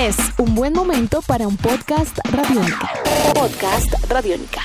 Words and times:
Es 0.00 0.16
un 0.38 0.54
buen 0.54 0.72
momento 0.72 1.20
para 1.26 1.46
un 1.46 1.58
podcast 1.58 2.18
radiónica. 2.32 2.88
Podcast 3.34 3.92
radiónica. 4.08 4.62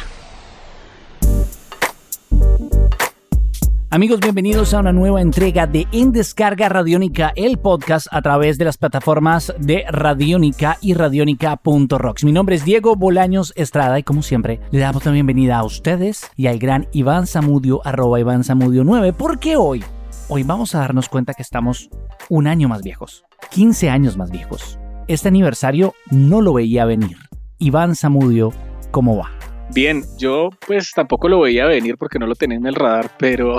Amigos, 3.90 4.22
bienvenidos 4.22 4.74
a 4.74 4.80
una 4.80 4.94
nueva 4.94 5.20
entrega 5.20 5.68
de 5.68 5.88
En 5.92 6.14
Descarga 6.14 6.70
Radiónica, 6.70 7.34
el 7.36 7.58
podcast 7.58 8.08
a 8.12 8.22
través 8.22 8.58
de 8.58 8.64
las 8.64 8.78
plataformas 8.78 9.54
de 9.60 9.84
Radiónica 9.90 10.78
y 10.80 10.94
Radiónica.rocks. 10.94 12.24
Mi 12.24 12.32
nombre 12.32 12.56
es 12.56 12.64
Diego 12.64 12.96
Bolaños 12.96 13.52
Estrada 13.58 14.00
y 14.00 14.04
como 14.04 14.22
siempre 14.22 14.62
le 14.72 14.80
damos 14.80 15.06
la 15.06 15.12
bienvenida 15.12 15.58
a 15.58 15.66
ustedes 15.66 16.32
y 16.38 16.48
al 16.48 16.60
gran 16.60 16.88
Iván 16.94 17.28
Zamudio, 17.28 17.82
arroba 17.86 18.22
Iván 18.22 18.46
Zamudio 18.46 18.86
9, 18.86 19.12
porque 19.12 19.58
hoy, 19.58 19.84
hoy 20.30 20.44
vamos 20.44 20.76
a 20.76 20.80
darnos 20.80 21.10
cuenta 21.10 21.34
que 21.34 21.42
estamos 21.42 21.90
un 22.30 22.48
año 22.48 22.70
más 22.70 22.84
viejos, 22.84 23.26
15 23.52 23.90
años 23.90 24.16
más 24.16 24.32
viejos. 24.32 24.80
Este 25.08 25.28
aniversario 25.28 25.94
no 26.10 26.42
lo 26.42 26.54
veía 26.54 26.84
venir. 26.86 27.18
Iván 27.60 27.96
Zamudio, 27.96 28.52
¿cómo 28.90 29.18
va? 29.18 29.32
Bien, 29.72 30.04
yo 30.18 30.50
pues 30.66 30.92
tampoco 30.96 31.30
lo 31.30 31.42
veía 31.42 31.66
venir 31.66 31.96
porque 31.98 32.18
no 32.18 32.26
lo 32.26 32.34
tenía 32.34 32.58
en 32.58 32.66
el 32.66 32.74
radar, 32.74 33.12
pero 33.20 33.58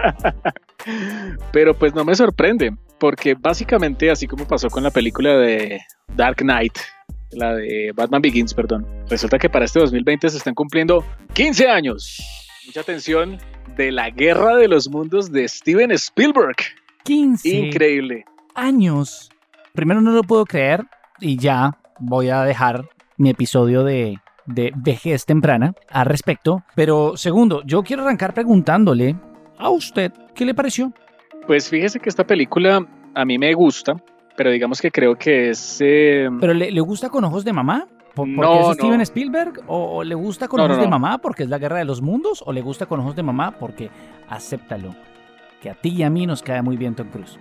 pero 1.52 1.74
pues 1.74 1.94
no 1.94 2.04
me 2.04 2.14
sorprende, 2.16 2.74
porque 2.98 3.34
básicamente 3.34 4.10
así 4.10 4.26
como 4.26 4.46
pasó 4.46 4.68
con 4.68 4.82
la 4.82 4.90
película 4.90 5.36
de 5.36 5.80
Dark 6.16 6.38
Knight, 6.38 6.76
la 7.32 7.54
de 7.54 7.92
Batman 7.94 8.22
Begins, 8.22 8.52
perdón, 8.52 8.86
resulta 9.08 9.38
que 9.38 9.48
para 9.48 9.64
este 9.64 9.78
2020 9.78 10.28
se 10.28 10.38
están 10.38 10.54
cumpliendo 10.54 11.04
15 11.34 11.68
años. 11.68 12.20
Mucha 12.66 12.80
atención 12.80 13.38
de 13.76 13.92
la 13.92 14.10
Guerra 14.10 14.56
de 14.56 14.66
los 14.68 14.88
Mundos 14.88 15.30
de 15.30 15.48
Steven 15.48 15.92
Spielberg. 15.92 16.56
15 17.04 17.48
Increíble. 17.48 18.24
años. 18.54 19.31
Primero 19.74 20.00
no 20.00 20.10
lo 20.12 20.22
puedo 20.22 20.44
creer 20.44 20.84
y 21.20 21.38
ya 21.38 21.78
voy 21.98 22.28
a 22.28 22.42
dejar 22.42 22.84
mi 23.16 23.30
episodio 23.30 23.84
de, 23.84 24.18
de 24.46 24.72
vejez 24.76 25.24
temprana 25.24 25.72
al 25.90 26.06
respecto. 26.06 26.62
Pero 26.74 27.16
segundo, 27.16 27.62
yo 27.64 27.82
quiero 27.82 28.02
arrancar 28.02 28.34
preguntándole 28.34 29.16
a 29.58 29.70
usted, 29.70 30.12
¿qué 30.34 30.44
le 30.44 30.54
pareció? 30.54 30.92
Pues 31.46 31.68
fíjese 31.70 32.00
que 32.00 32.08
esta 32.08 32.24
película 32.26 32.86
a 33.14 33.24
mí 33.24 33.38
me 33.38 33.52
gusta, 33.54 33.94
pero 34.36 34.50
digamos 34.50 34.80
que 34.80 34.90
creo 34.90 35.16
que 35.16 35.50
es... 35.50 35.78
eh, 35.80 36.28
¿Pero 36.40 36.52
le, 36.54 36.70
le 36.70 36.80
gusta 36.80 37.08
con 37.08 37.24
ojos 37.24 37.44
de 37.44 37.52
mamá? 37.52 37.86
¿Por- 38.14 38.28
¿Porque 38.34 38.54
No, 38.54 38.70
es 38.70 38.76
Steven. 38.76 39.00
Spielberg? 39.00 39.60
¿O, 39.68 39.96
o 39.98 40.04
le 40.04 40.14
gusta 40.14 40.48
con 40.48 40.58
No, 40.58 40.64
ojos 40.66 40.78
de 40.78 40.86
mamá 40.88 41.16
porque 41.18 41.44
es 41.44 41.48
la 41.48 41.58
guerra 41.58 41.78
de 41.78 41.86
los 41.86 42.02
mundos? 42.02 42.42
¿O 42.46 42.52
le 42.52 42.60
gusta 42.60 42.84
con 42.86 43.00
ojos 43.00 43.16
de 43.16 43.22
mamá 43.22 43.52
porque, 43.58 43.88
acéptalo, 44.28 44.94
que 45.62 45.70
a 45.70 45.74
ti 45.74 45.88
y 45.96 46.02
a 46.02 46.10
mí 46.10 46.26
nos 46.26 46.42
cae 46.42 46.60
muy 46.60 46.76
bien 46.76 46.94
Tom 46.94 47.08
Cruise? 47.08 47.38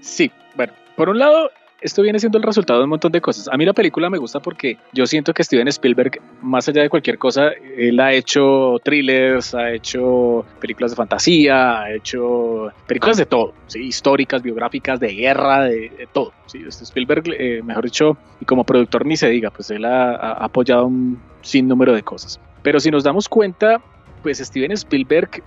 Sí, 0.00 0.30
bueno, 0.56 0.72
por 0.96 1.08
un 1.08 1.18
lado, 1.18 1.50
esto 1.84 2.00
viene 2.00 2.18
siendo 2.18 2.38
el 2.38 2.44
resultado 2.44 2.78
de 2.78 2.84
un 2.84 2.90
montón 2.90 3.12
de 3.12 3.20
cosas. 3.20 3.46
A 3.52 3.58
mí 3.58 3.66
la 3.66 3.74
película 3.74 4.08
me 4.08 4.16
gusta 4.16 4.40
porque 4.40 4.78
yo 4.94 5.04
siento 5.06 5.34
que 5.34 5.44
Steven 5.44 5.68
Spielberg, 5.68 6.18
más 6.40 6.66
allá 6.66 6.80
de 6.80 6.88
cualquier 6.88 7.18
cosa, 7.18 7.50
él 7.76 8.00
ha 8.00 8.14
hecho 8.14 8.80
thrillers, 8.82 9.54
ha 9.54 9.70
hecho 9.70 10.46
películas 10.60 10.92
de 10.92 10.96
fantasía, 10.96 11.82
ha 11.82 11.92
hecho 11.92 12.72
películas 12.86 13.18
de 13.18 13.26
todo, 13.26 13.52
¿sí? 13.66 13.82
históricas, 13.82 14.42
biográficas, 14.42 14.98
de 14.98 15.14
guerra, 15.14 15.64
de, 15.64 16.08
todo. 16.10 16.32
Este 16.46 16.84
Spielberg, 16.84 17.24
eh, 17.38 17.60
mejor 17.62 17.84
dicho, 17.84 18.16
y 18.40 18.46
como 18.46 18.64
productor 18.64 19.04
ni 19.04 19.18
se 19.18 19.28
diga, 19.28 19.50
pues 19.50 19.70
él 19.70 19.84
ha, 19.84 20.12
ha 20.12 20.44
apoyado 20.44 20.86
un 20.86 21.20
sinnúmero 21.42 21.92
de 21.92 22.02
cosas. 22.02 22.40
Pero 22.62 22.80
si 22.80 22.90
nos 22.90 23.04
damos 23.04 23.28
cuenta, 23.28 23.82
pues 24.22 24.38
Steven 24.38 24.72
Spielberg 24.72 25.42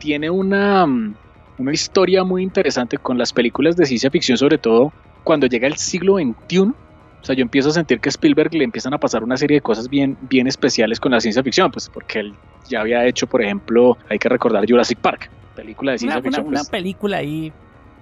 tiene 0.00 0.28
una, 0.28 0.84
mm, 0.86 1.14
una 1.58 1.72
historia 1.72 2.24
muy 2.24 2.42
interesante 2.42 2.98
con 2.98 3.16
las 3.16 3.32
películas 3.32 3.76
de 3.76 3.86
ciencia 3.86 4.10
ficción, 4.10 4.36
sobre 4.36 4.58
todo 4.58 4.92
cuando 5.24 5.46
llega 5.46 5.66
el 5.66 5.76
siglo 5.76 6.16
XXI. 6.16 6.58
O 6.60 7.24
sea, 7.24 7.34
yo 7.34 7.42
empiezo 7.42 7.70
a 7.70 7.72
sentir 7.72 8.00
que 8.00 8.08
a 8.08 8.10
Spielberg 8.10 8.54
le 8.54 8.64
empiezan 8.64 8.94
a 8.94 8.98
pasar 8.98 9.24
una 9.24 9.36
serie 9.36 9.56
de 9.56 9.60
cosas 9.60 9.88
bien, 9.88 10.16
bien 10.30 10.46
especiales 10.46 11.00
con 11.00 11.12
la 11.12 11.20
ciencia 11.20 11.42
ficción, 11.42 11.70
pues 11.70 11.88
porque 11.92 12.20
él 12.20 12.34
ya 12.68 12.80
había 12.80 13.04
hecho, 13.06 13.26
por 13.26 13.42
ejemplo, 13.42 13.98
hay 14.08 14.18
que 14.18 14.28
recordar 14.28 14.64
Jurassic 14.68 14.98
Park, 15.00 15.28
película 15.56 15.92
de 15.92 15.94
Una, 15.96 15.98
ciencia 15.98 16.18
una- 16.18 16.22
ficción, 16.22 16.46
una 16.46 16.58
pues, 16.60 16.68
película 16.70 17.16
ahí 17.18 17.52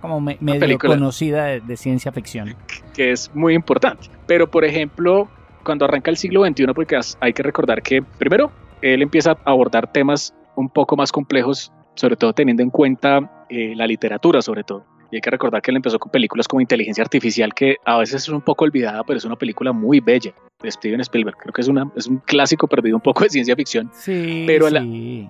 como 0.01 0.21
me- 0.21 0.37
medio 0.41 0.61
película. 0.61 0.95
conocida 0.95 1.45
de, 1.47 1.61
de 1.61 1.77
ciencia 1.77 2.13
ficción. 2.13 2.55
que 2.95 3.11
es 3.13 3.31
muy 3.35 3.55
importante. 3.55 4.09
Pero, 4.27 4.51
por 4.51 4.65
ejemplo, 4.65 5.29
cuando 5.65 5.85
arranca 5.87 6.11
el 6.11 6.17
siglo 6.19 6.45
XXI, 6.47 6.67
porque 6.75 6.99
hay 7.21 7.33
que 7.33 7.43
recordar 7.43 7.83
que, 7.83 8.03
primero, 8.19 8.53
él 8.83 9.03
empieza 9.03 9.33
a 9.33 9.39
abordar 9.51 9.91
temas 9.93 10.35
un 10.55 10.69
poco 10.69 10.97
más 10.97 11.11
complejos, 11.11 11.73
sobre 11.95 12.17
todo 12.17 12.33
teniendo 12.35 12.63
en 12.63 12.71
cuenta 12.71 13.45
eh, 13.49 13.75
la 13.75 13.87
literatura, 13.87 14.43
sobre 14.43 14.63
todo. 14.65 14.85
Y 15.17 15.19
hay 15.19 15.23
que 15.23 15.31
recordar 15.31 15.63
que 15.63 15.71
él 15.71 15.79
empezó 15.79 15.99
con 15.99 16.13
películas 16.13 16.47
como 16.47 16.61
Inteligencia 16.61 17.03
Artificial, 17.03 17.55
que 17.55 17.77
a 17.87 17.97
veces 17.97 18.25
es 18.25 18.29
un 18.29 18.43
poco 18.43 18.67
olvidada, 18.67 19.03
pero 19.03 19.17
es 19.17 19.25
una 19.25 19.37
película 19.37 19.73
muy 19.73 20.01
bella 20.01 20.35
de 20.63 20.71
Steven 20.71 21.01
Spielberg. 21.01 21.39
Creo 21.39 21.55
que 21.55 21.63
es, 21.63 21.69
una, 21.69 21.91
es 21.97 22.07
un 22.07 22.19
clásico 22.19 22.67
perdido 22.67 22.97
un 22.97 23.01
poco 23.01 23.25
de 23.25 23.31
ciencia 23.31 23.57
ficción. 23.57 23.91
Sí, 23.95 24.45
Pero 24.47 24.69
la-. 24.69 24.85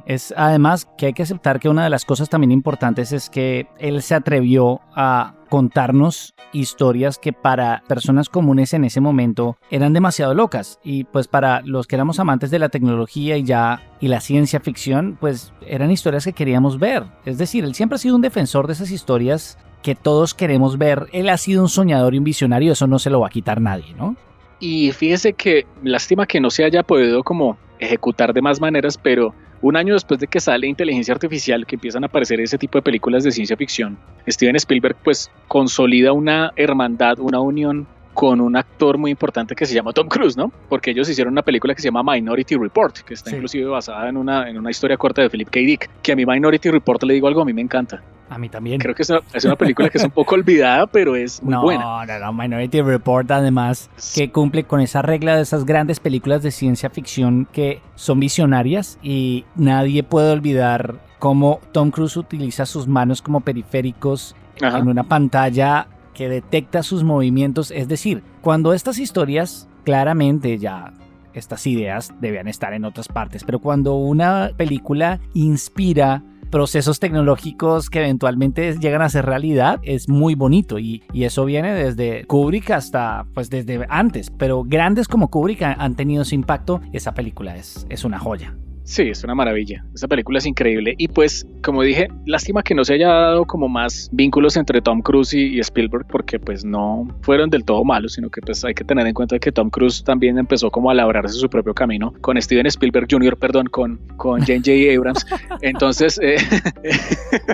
Es 0.06 0.34
además 0.36 0.88
que 0.98 1.06
hay 1.06 1.12
que 1.12 1.22
aceptar 1.22 1.60
que 1.60 1.68
una 1.68 1.84
de 1.84 1.90
las 1.90 2.04
cosas 2.04 2.28
también 2.28 2.50
importantes 2.50 3.12
es 3.12 3.30
que 3.30 3.68
él 3.78 4.02
se 4.02 4.16
atrevió 4.16 4.80
a 4.96 5.36
contarnos 5.48 6.34
historias 6.52 7.18
que 7.18 7.32
para 7.32 7.82
personas 7.86 8.28
comunes 8.28 8.72
en 8.74 8.84
ese 8.84 9.00
momento 9.00 9.56
eran 9.70 9.92
demasiado 9.92 10.34
locas 10.34 10.78
y 10.82 11.04
pues 11.04 11.28
para 11.28 11.60
los 11.62 11.86
que 11.86 11.96
éramos 11.96 12.18
amantes 12.18 12.50
de 12.50 12.58
la 12.58 12.68
tecnología 12.68 13.36
y 13.36 13.44
ya 13.44 13.82
y 14.00 14.08
la 14.08 14.20
ciencia 14.20 14.60
ficción 14.60 15.16
pues 15.20 15.52
eran 15.66 15.90
historias 15.90 16.24
que 16.24 16.32
queríamos 16.32 16.78
ver 16.78 17.04
es 17.24 17.38
decir 17.38 17.64
él 17.64 17.74
siempre 17.74 17.96
ha 17.96 17.98
sido 17.98 18.16
un 18.16 18.22
defensor 18.22 18.66
de 18.66 18.72
esas 18.72 18.90
historias 18.90 19.58
que 19.86 19.94
todos 19.94 20.34
queremos 20.34 20.78
ver 20.78 21.06
él 21.12 21.28
ha 21.28 21.36
sido 21.36 21.62
un 21.62 21.68
soñador 21.68 22.12
y 22.14 22.18
un 22.18 22.24
visionario 22.24 22.72
eso 22.72 22.88
no 22.88 22.98
se 22.98 23.08
lo 23.08 23.20
va 23.20 23.28
a 23.28 23.30
quitar 23.30 23.60
nadie 23.60 23.94
no 23.96 24.16
Y 24.58 24.90
fíjese 24.90 25.32
que 25.32 25.64
lástima 25.84 26.26
que 26.26 26.40
no 26.40 26.50
se 26.50 26.64
haya 26.64 26.82
podido 26.82 27.22
como 27.22 27.56
ejecutar 27.78 28.32
de 28.32 28.42
más 28.42 28.58
maneras, 28.60 28.98
pero 28.98 29.32
un 29.62 29.76
año 29.76 29.94
después 29.94 30.18
de 30.18 30.26
que 30.26 30.40
sale 30.40 30.66
Inteligencia 30.66 31.14
Artificial, 31.14 31.66
que 31.66 31.76
empiezan 31.76 32.02
a 32.04 32.06
aparecer 32.08 32.40
ese 32.40 32.58
tipo 32.58 32.78
de 32.78 32.82
películas 32.82 33.22
de 33.22 33.30
ciencia 33.32 33.56
ficción, 33.56 33.96
Steven 34.26 34.56
Spielberg 34.56 34.96
pues 35.04 35.30
consolida 35.46 36.12
una 36.12 36.52
hermandad, 36.56 37.18
una 37.20 37.38
unión 37.40 37.86
con 38.14 38.40
un 38.40 38.56
actor 38.56 38.96
muy 38.96 39.10
importante 39.10 39.54
que 39.54 39.66
se 39.66 39.74
llama 39.74 39.92
Tom 39.92 40.08
Cruise, 40.08 40.38
¿no? 40.38 40.50
Porque 40.70 40.90
ellos 40.92 41.06
hicieron 41.10 41.32
una 41.32 41.42
película 41.42 41.74
que 41.74 41.82
se 41.82 41.88
llama 41.88 42.02
Minority 42.02 42.56
Report, 42.56 42.96
que 43.06 43.12
está 43.14 43.28
Sí. 43.30 43.36
inclusive 43.36 43.66
basada 43.66 44.08
en 44.08 44.16
una, 44.16 44.48
en 44.48 44.56
una 44.56 44.70
historia 44.70 44.96
corta 44.96 45.20
de 45.20 45.28
Philip 45.28 45.50
K. 45.50 45.60
Dick, 45.60 45.90
que 46.02 46.12
a 46.12 46.16
mí 46.16 46.24
Minority 46.24 46.70
Report 46.70 47.02
le 47.02 47.12
digo 47.14 47.28
algo, 47.28 47.42
a 47.42 47.44
mí 47.44 47.52
me 47.52 47.60
encanta. 47.60 48.02
A 48.28 48.38
mí 48.38 48.48
también 48.48 48.80
Creo 48.80 48.94
que 48.94 49.02
es 49.02 49.10
una, 49.10 49.20
es 49.32 49.44
una 49.44 49.56
película 49.56 49.88
que 49.88 49.98
es 49.98 50.04
un 50.04 50.10
poco 50.10 50.34
olvidada, 50.36 50.86
pero 50.86 51.16
es 51.16 51.42
muy 51.42 51.52
no, 51.52 51.62
buena. 51.62 52.06
No, 52.06 52.18
no, 52.18 52.32
Minority 52.32 52.82
Report 52.82 53.30
además 53.30 53.90
que 54.14 54.30
cumple 54.30 54.64
con 54.64 54.80
esa 54.80 55.02
regla 55.02 55.36
de 55.36 55.42
esas 55.42 55.64
grandes 55.64 56.00
películas 56.00 56.42
de 56.42 56.50
ciencia 56.50 56.90
ficción 56.90 57.46
que 57.52 57.80
son 57.94 58.20
visionarias 58.20 58.98
y 59.02 59.44
nadie 59.54 60.02
puede 60.02 60.32
olvidar 60.32 60.96
cómo 61.18 61.60
Tom 61.72 61.90
Cruise 61.90 62.16
utiliza 62.16 62.66
sus 62.66 62.86
manos 62.86 63.22
como 63.22 63.40
periféricos 63.40 64.34
Ajá. 64.60 64.78
en 64.78 64.88
una 64.88 65.04
pantalla 65.04 65.88
que 66.14 66.28
detecta 66.28 66.82
sus 66.82 67.04
movimientos. 67.04 67.70
Es 67.70 67.88
decir, 67.88 68.22
cuando 68.40 68.72
estas 68.72 68.98
historias 68.98 69.68
claramente 69.84 70.58
ya 70.58 70.92
estas 71.34 71.66
ideas 71.66 72.14
debían 72.20 72.48
estar 72.48 72.72
en 72.72 72.84
otras 72.84 73.08
partes, 73.08 73.44
pero 73.44 73.58
cuando 73.58 73.96
una 73.96 74.50
película 74.56 75.20
inspira 75.34 76.22
procesos 76.50 77.00
tecnológicos 77.00 77.90
que 77.90 78.00
eventualmente 78.00 78.76
llegan 78.78 79.02
a 79.02 79.08
ser 79.08 79.26
realidad 79.26 79.80
es 79.82 80.08
muy 80.08 80.34
bonito 80.34 80.78
y, 80.78 81.02
y 81.12 81.24
eso 81.24 81.44
viene 81.44 81.74
desde 81.74 82.24
Kubrick 82.26 82.70
hasta 82.70 83.26
pues 83.34 83.50
desde 83.50 83.86
antes 83.88 84.30
pero 84.30 84.64
grandes 84.64 85.08
como 85.08 85.28
Kubrick 85.28 85.62
han, 85.62 85.96
tenido 85.96 86.22
ese 86.22 86.34
impacto. 86.34 86.80
Esa 86.92 87.14
película 87.14 87.56
es, 87.56 87.86
es 87.88 88.04
una 88.04 88.18
joya 88.18 88.54
Sí, 88.86 89.02
es 89.02 89.24
una 89.24 89.34
maravilla. 89.34 89.84
Esa 89.94 90.06
película 90.06 90.38
es 90.38 90.46
increíble. 90.46 90.94
Y 90.96 91.08
pues, 91.08 91.44
como 91.62 91.82
dije, 91.82 92.08
lástima 92.24 92.62
que 92.62 92.72
no 92.74 92.84
se 92.84 92.94
haya 92.94 93.08
dado 93.08 93.44
como 93.44 93.68
más 93.68 94.08
vínculos 94.12 94.56
entre 94.56 94.80
Tom 94.80 95.02
Cruise 95.02 95.34
y, 95.34 95.56
y 95.56 95.58
Spielberg, 95.58 96.06
porque 96.06 96.38
pues 96.38 96.64
no 96.64 97.08
fueron 97.22 97.50
del 97.50 97.64
todo 97.64 97.84
malos, 97.84 98.12
sino 98.12 98.30
que 98.30 98.40
pues 98.40 98.64
hay 98.64 98.74
que 98.74 98.84
tener 98.84 99.06
en 99.06 99.12
cuenta 99.12 99.40
que 99.40 99.50
Tom 99.50 99.70
Cruise 99.70 100.04
también 100.04 100.38
empezó 100.38 100.70
como 100.70 100.88
a 100.90 100.94
labrarse 100.94 101.34
su 101.34 101.50
propio 101.50 101.74
camino 101.74 102.14
con 102.20 102.40
Steven 102.40 102.66
Spielberg 102.66 103.08
Jr., 103.10 103.36
perdón, 103.36 103.66
con, 103.66 103.98
con 104.16 104.40
J.J. 104.40 104.94
Abrams. 104.96 105.26
Entonces, 105.62 106.20
eh, 106.22 106.36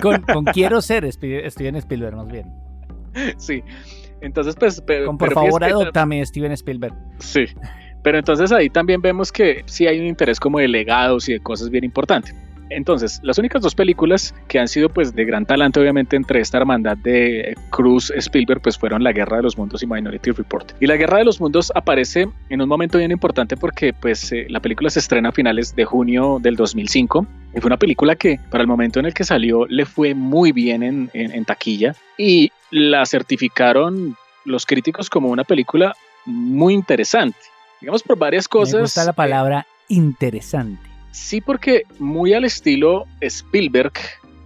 con, 0.01 0.21
con 0.21 0.45
quiero 0.53 0.81
ser 0.81 1.11
Steven 1.11 1.75
Spielberg 1.75 2.15
más 2.15 2.27
bien 2.27 2.45
sí. 3.37 3.63
Entonces, 4.21 4.55
pues... 4.57 4.81
Con 5.05 5.17
por 5.17 5.33
favor 5.33 5.63
adóptame 5.63 6.25
Steven 6.25 6.51
Spielberg 6.53 6.95
Sí. 7.19 7.45
Pero 8.03 8.17
entonces 8.19 8.51
ahí 8.51 8.69
también 8.69 9.01
vemos 9.01 9.31
que 9.31 9.63
sí 9.65 9.87
hay 9.87 9.99
un 9.99 10.05
interés 10.07 10.39
como 10.39 10.59
de 10.59 10.67
legados 10.67 11.27
y 11.29 11.33
de 11.33 11.39
cosas 11.39 11.69
bien 11.69 11.83
importantes. 11.83 12.35
Entonces, 12.69 13.19
las 13.23 13.37
únicas 13.37 13.61
dos 13.61 13.75
películas 13.75 14.33
que 14.47 14.57
han 14.57 14.67
sido 14.67 14.89
pues 14.89 15.13
de 15.13 15.25
gran 15.25 15.45
talante 15.45 15.79
obviamente 15.79 16.15
entre 16.15 16.39
esta 16.39 16.57
hermandad 16.57 16.97
de 16.97 17.55
Cruz 17.69 18.09
Spielberg 18.15 18.61
pues 18.61 18.79
fueron 18.79 19.03
La 19.03 19.11
Guerra 19.11 19.37
de 19.37 19.43
los 19.43 19.57
Mundos 19.57 19.83
y 19.83 19.85
Minority 19.87 20.31
Report. 20.31 20.71
Y 20.79 20.87
La 20.87 20.95
Guerra 20.95 21.19
de 21.19 21.25
los 21.25 21.39
Mundos 21.39 21.71
aparece 21.75 22.27
en 22.49 22.61
un 22.61 22.67
momento 22.67 22.97
bien 22.97 23.11
importante 23.11 23.57
porque 23.57 23.93
pues 23.93 24.31
eh, 24.31 24.47
la 24.49 24.59
película 24.59 24.89
se 24.89 24.99
estrena 24.99 25.29
a 25.29 25.31
finales 25.31 25.75
de 25.75 25.85
junio 25.85 26.39
del 26.41 26.55
2005 26.55 27.27
y 27.55 27.59
fue 27.59 27.67
una 27.67 27.77
película 27.77 28.15
que 28.15 28.39
para 28.49 28.61
el 28.63 28.67
momento 28.67 28.99
en 28.99 29.05
el 29.05 29.13
que 29.13 29.23
salió 29.23 29.67
le 29.67 29.85
fue 29.85 30.15
muy 30.15 30.51
bien 30.51 30.81
en, 30.81 31.09
en- 31.13 31.31
en 31.31 31.45
taquilla 31.45 31.93
y 32.17 32.51
la 32.71 33.05
certificaron 33.05 34.15
los 34.45 34.65
críticos 34.65 35.09
como 35.11 35.29
una 35.29 35.43
película 35.43 35.93
muy 36.25 36.73
interesante. 36.73 37.37
Digamos 37.83 38.01
por 38.01 38.17
varias 38.17 38.47
cosas. 38.47 38.75
Me 38.75 38.81
gusta 38.83 39.03
la 39.03 39.11
palabra 39.11 39.67
interesante. 39.89 40.89
Sí, 41.11 41.41
porque 41.41 41.83
muy 41.99 42.31
al 42.33 42.45
estilo 42.45 43.07
Spielberg 43.19 43.91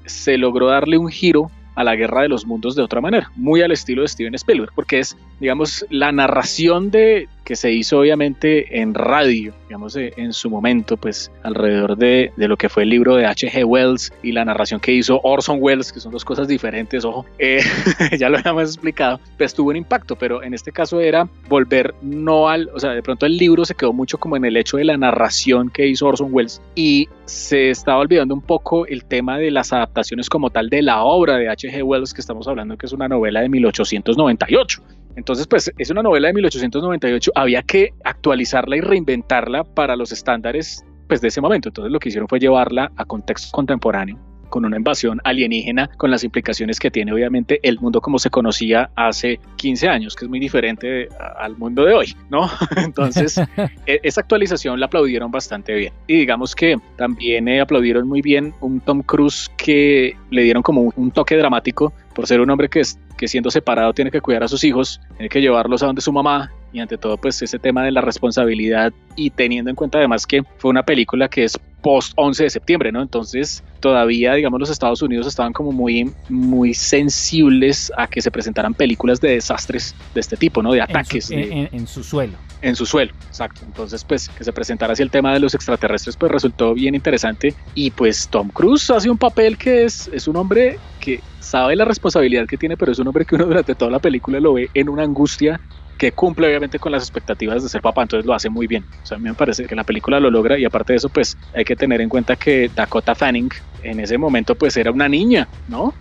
se 0.07 0.39
logró 0.39 0.69
darle 0.69 0.97
un 0.97 1.07
giro 1.07 1.51
a 1.75 1.83
la 1.83 1.95
guerra 1.95 2.23
de 2.23 2.29
los 2.29 2.47
mundos 2.47 2.73
de 2.73 2.81
otra 2.81 2.99
manera, 2.99 3.31
muy 3.35 3.61
al 3.61 3.71
estilo 3.71 4.01
de 4.01 4.07
Steven 4.07 4.33
Spielberg, 4.33 4.71
porque 4.73 4.97
es, 4.97 5.15
digamos, 5.39 5.85
la 5.91 6.11
narración 6.11 6.89
de 6.89 7.29
que 7.47 7.55
se 7.55 7.71
hizo 7.71 7.99
obviamente 7.99 8.81
en 8.81 8.93
radio, 8.93 9.53
digamos, 9.69 9.95
eh, 9.95 10.11
en 10.17 10.33
su 10.33 10.49
momento, 10.49 10.97
pues 10.97 11.31
alrededor 11.43 11.95
de, 11.95 12.33
de 12.35 12.47
lo 12.49 12.57
que 12.57 12.67
fue 12.67 12.83
el 12.83 12.89
libro 12.89 13.15
de 13.15 13.25
H.G. 13.25 13.63
Wells 13.63 14.11
y 14.21 14.33
la 14.33 14.43
narración 14.43 14.81
que 14.81 14.91
hizo 14.91 15.21
Orson 15.23 15.59
Welles, 15.61 15.93
que 15.93 16.01
son 16.01 16.11
dos 16.11 16.25
cosas 16.25 16.49
diferentes, 16.49 17.05
ojo, 17.05 17.25
eh, 17.39 17.61
ya 18.19 18.27
lo 18.27 18.37
habíamos 18.37 18.63
explicado, 18.63 19.21
pues 19.37 19.53
tuvo 19.53 19.69
un 19.69 19.77
impacto, 19.77 20.17
pero 20.17 20.43
en 20.43 20.53
este 20.53 20.73
caso 20.73 20.99
era 20.99 21.29
volver 21.47 21.95
no 22.01 22.49
al, 22.49 22.69
o 22.75 22.81
sea, 22.81 22.91
de 22.91 23.01
pronto 23.01 23.25
el 23.25 23.37
libro 23.37 23.63
se 23.63 23.75
quedó 23.75 23.93
mucho 23.93 24.17
como 24.17 24.35
en 24.35 24.43
el 24.43 24.57
hecho 24.57 24.75
de 24.75 24.83
la 24.83 24.97
narración 24.97 25.69
que 25.69 25.87
hizo 25.87 26.05
Orson 26.05 26.27
Welles 26.33 26.61
y 26.75 27.07
se 27.23 27.69
estaba 27.69 27.99
olvidando 27.99 28.33
un 28.33 28.41
poco 28.41 28.85
el 28.87 29.05
tema 29.05 29.37
de 29.37 29.51
las 29.51 29.71
adaptaciones 29.71 30.29
como 30.29 30.49
tal 30.49 30.69
de 30.69 30.81
la 30.81 31.01
obra 31.01 31.37
de 31.37 31.47
H.G. 31.47 31.81
Wells, 31.81 32.13
que 32.13 32.19
estamos 32.19 32.45
hablando 32.49 32.77
que 32.77 32.87
es 32.87 32.91
una 32.91 33.07
novela 33.07 33.39
de 33.39 33.47
1898. 33.47 34.81
Entonces, 35.17 35.47
pues 35.47 35.71
es 35.77 35.89
una 35.89 36.03
novela 36.03 36.27
de 36.27 36.35
1898, 36.35 37.31
había 37.35 37.63
que 37.63 37.91
actualizarla 38.05 38.77
y 38.77 38.81
reinventarla 38.81 39.63
para 39.63 39.95
los 39.95 40.11
estándares 40.11 40.85
pues, 41.07 41.21
de 41.21 41.29
ese 41.29 41.41
momento. 41.41 41.69
Entonces 41.69 41.91
lo 41.91 41.99
que 41.99 42.09
hicieron 42.09 42.29
fue 42.29 42.39
llevarla 42.39 42.91
a 42.95 43.03
contexto 43.03 43.49
contemporáneo 43.51 44.17
con 44.49 44.63
una 44.63 44.77
invasión 44.77 45.19
alienígena, 45.23 45.89
con 45.97 46.09
las 46.09 46.23
implicaciones 46.23 46.79
que 46.79 46.89
tiene 46.89 47.11
obviamente 47.11 47.59
el 47.63 47.79
mundo 47.79 47.99
como 47.99 48.19
se 48.19 48.29
conocía 48.29 48.89
hace 48.95 49.39
15 49.57 49.89
años, 49.89 50.15
que 50.15 50.25
es 50.25 50.29
muy 50.29 50.39
diferente 50.39 51.09
al 51.37 51.57
mundo 51.57 51.83
de 51.83 51.93
hoy, 51.93 52.15
¿no? 52.29 52.49
Entonces, 52.77 53.37
e, 53.85 53.99
esa 54.03 54.21
actualización 54.21 54.79
la 54.79 54.85
aplaudieron 54.85 55.31
bastante 55.31 55.73
bien. 55.73 55.93
Y 56.07 56.15
digamos 56.19 56.55
que 56.55 56.77
también 56.95 57.47
eh, 57.47 57.59
aplaudieron 57.59 58.07
muy 58.07 58.21
bien 58.21 58.53
un 58.61 58.79
Tom 58.79 59.01
Cruise 59.01 59.51
que 59.57 60.15
le 60.29 60.43
dieron 60.43 60.63
como 60.63 60.93
un 60.95 61.11
toque 61.11 61.35
dramático 61.35 61.91
por 62.13 62.25
ser 62.25 62.39
un 62.39 62.49
hombre 62.49 62.69
que, 62.69 62.79
es, 62.79 62.99
que 63.17 63.27
siendo 63.27 63.51
separado 63.51 63.93
tiene 63.93 64.11
que 64.11 64.21
cuidar 64.21 64.43
a 64.43 64.47
sus 64.47 64.63
hijos, 64.63 65.01
tiene 65.17 65.29
que 65.29 65.41
llevarlos 65.41 65.83
a 65.83 65.87
donde 65.87 66.01
su 66.01 66.13
mamá 66.13 66.51
y 66.73 66.79
ante 66.79 66.97
todo 66.97 67.17
pues 67.17 67.41
ese 67.41 67.59
tema 67.59 67.83
de 67.83 67.91
la 67.91 68.01
responsabilidad 68.01 68.93
y 69.15 69.29
teniendo 69.29 69.69
en 69.69 69.75
cuenta 69.75 69.97
además 69.97 70.25
que 70.27 70.43
fue 70.57 70.69
una 70.69 70.83
película 70.83 71.27
que 71.27 71.43
es 71.43 71.57
post 71.81 72.13
11 72.15 72.43
de 72.43 72.49
septiembre, 72.49 72.91
¿no? 72.91 73.01
Entonces 73.01 73.63
todavía, 73.79 74.33
digamos, 74.33 74.59
los 74.59 74.69
Estados 74.69 75.01
Unidos 75.01 75.27
estaban 75.27 75.53
como 75.53 75.71
muy, 75.71 76.11
muy 76.27 76.73
sensibles 76.73 77.91
a 77.95 78.07
que 78.07 78.21
se 78.21 78.31
presentaran 78.31 78.73
películas 78.73 79.21
de 79.21 79.29
desastres 79.29 79.95
de 80.13 80.19
este 80.19 80.35
tipo, 80.35 80.61
¿no? 80.61 80.73
De 80.73 80.81
ataques. 80.81 81.31
En 81.31 81.87
su, 81.87 82.03
suelo. 82.03 82.33
En 82.61 82.75
su 82.75 82.85
suelo, 82.85 83.13
exacto. 83.27 83.61
Entonces, 83.65 84.03
pues, 84.03 84.27
que 84.29 84.43
se 84.43 84.51
presentara 84.51 84.93
así 84.93 85.03
el 85.03 85.11
tema 85.11 85.33
de 85.33 85.39
los 85.39 85.53
extraterrestres, 85.53 86.17
pues 86.17 86.31
resultó 86.31 86.73
bien 86.73 86.95
interesante. 86.95 87.53
Y 87.75 87.91
pues 87.91 88.27
Tom 88.27 88.49
Cruise 88.49 88.89
hace 88.89 89.09
un 89.09 89.17
papel 89.17 89.57
que 89.57 89.85
es, 89.85 90.09
es 90.11 90.27
un 90.27 90.35
hombre 90.35 90.79
que 90.99 91.21
sabe 91.39 91.75
la 91.75 91.85
responsabilidad 91.85 92.47
que 92.47 92.57
tiene, 92.57 92.75
pero 92.75 92.91
es 92.91 92.99
un 92.99 93.07
hombre 93.07 93.23
que 93.23 93.35
uno 93.35 93.45
durante 93.45 93.75
toda 93.75 93.91
la 93.91 93.99
película 93.99 94.39
lo 94.39 94.53
ve 94.53 94.69
en 94.73 94.89
una 94.89 95.03
angustia 95.03 95.61
que 95.97 96.11
cumple 96.11 96.47
obviamente 96.47 96.79
con 96.79 96.91
las 96.91 97.03
expectativas 97.03 97.63
de 97.63 97.69
ser 97.69 97.81
papá, 97.81 98.03
entonces 98.03 98.25
lo 98.25 98.33
hace 98.33 98.49
muy 98.49 98.67
bien. 98.67 98.85
O 99.03 99.05
sea, 99.05 99.17
a 99.17 99.19
mí 99.19 99.27
me 99.27 99.33
parece 99.33 99.65
que 99.65 99.75
la 99.75 99.83
película 99.83 100.19
lo 100.19 100.29
logra 100.29 100.57
y 100.57 100.65
aparte 100.65 100.93
de 100.93 100.97
eso, 100.97 101.09
pues 101.09 101.37
hay 101.55 101.65
que 101.65 101.75
tener 101.75 102.01
en 102.01 102.09
cuenta 102.09 102.35
que 102.35 102.69
Dakota 102.73 103.15
Fanning 103.15 103.49
en 103.83 103.99
ese 103.99 104.17
momento 104.17 104.55
pues 104.55 104.77
era 104.77 104.91
una 104.91 105.09
niña, 105.09 105.47
¿no? 105.67 105.93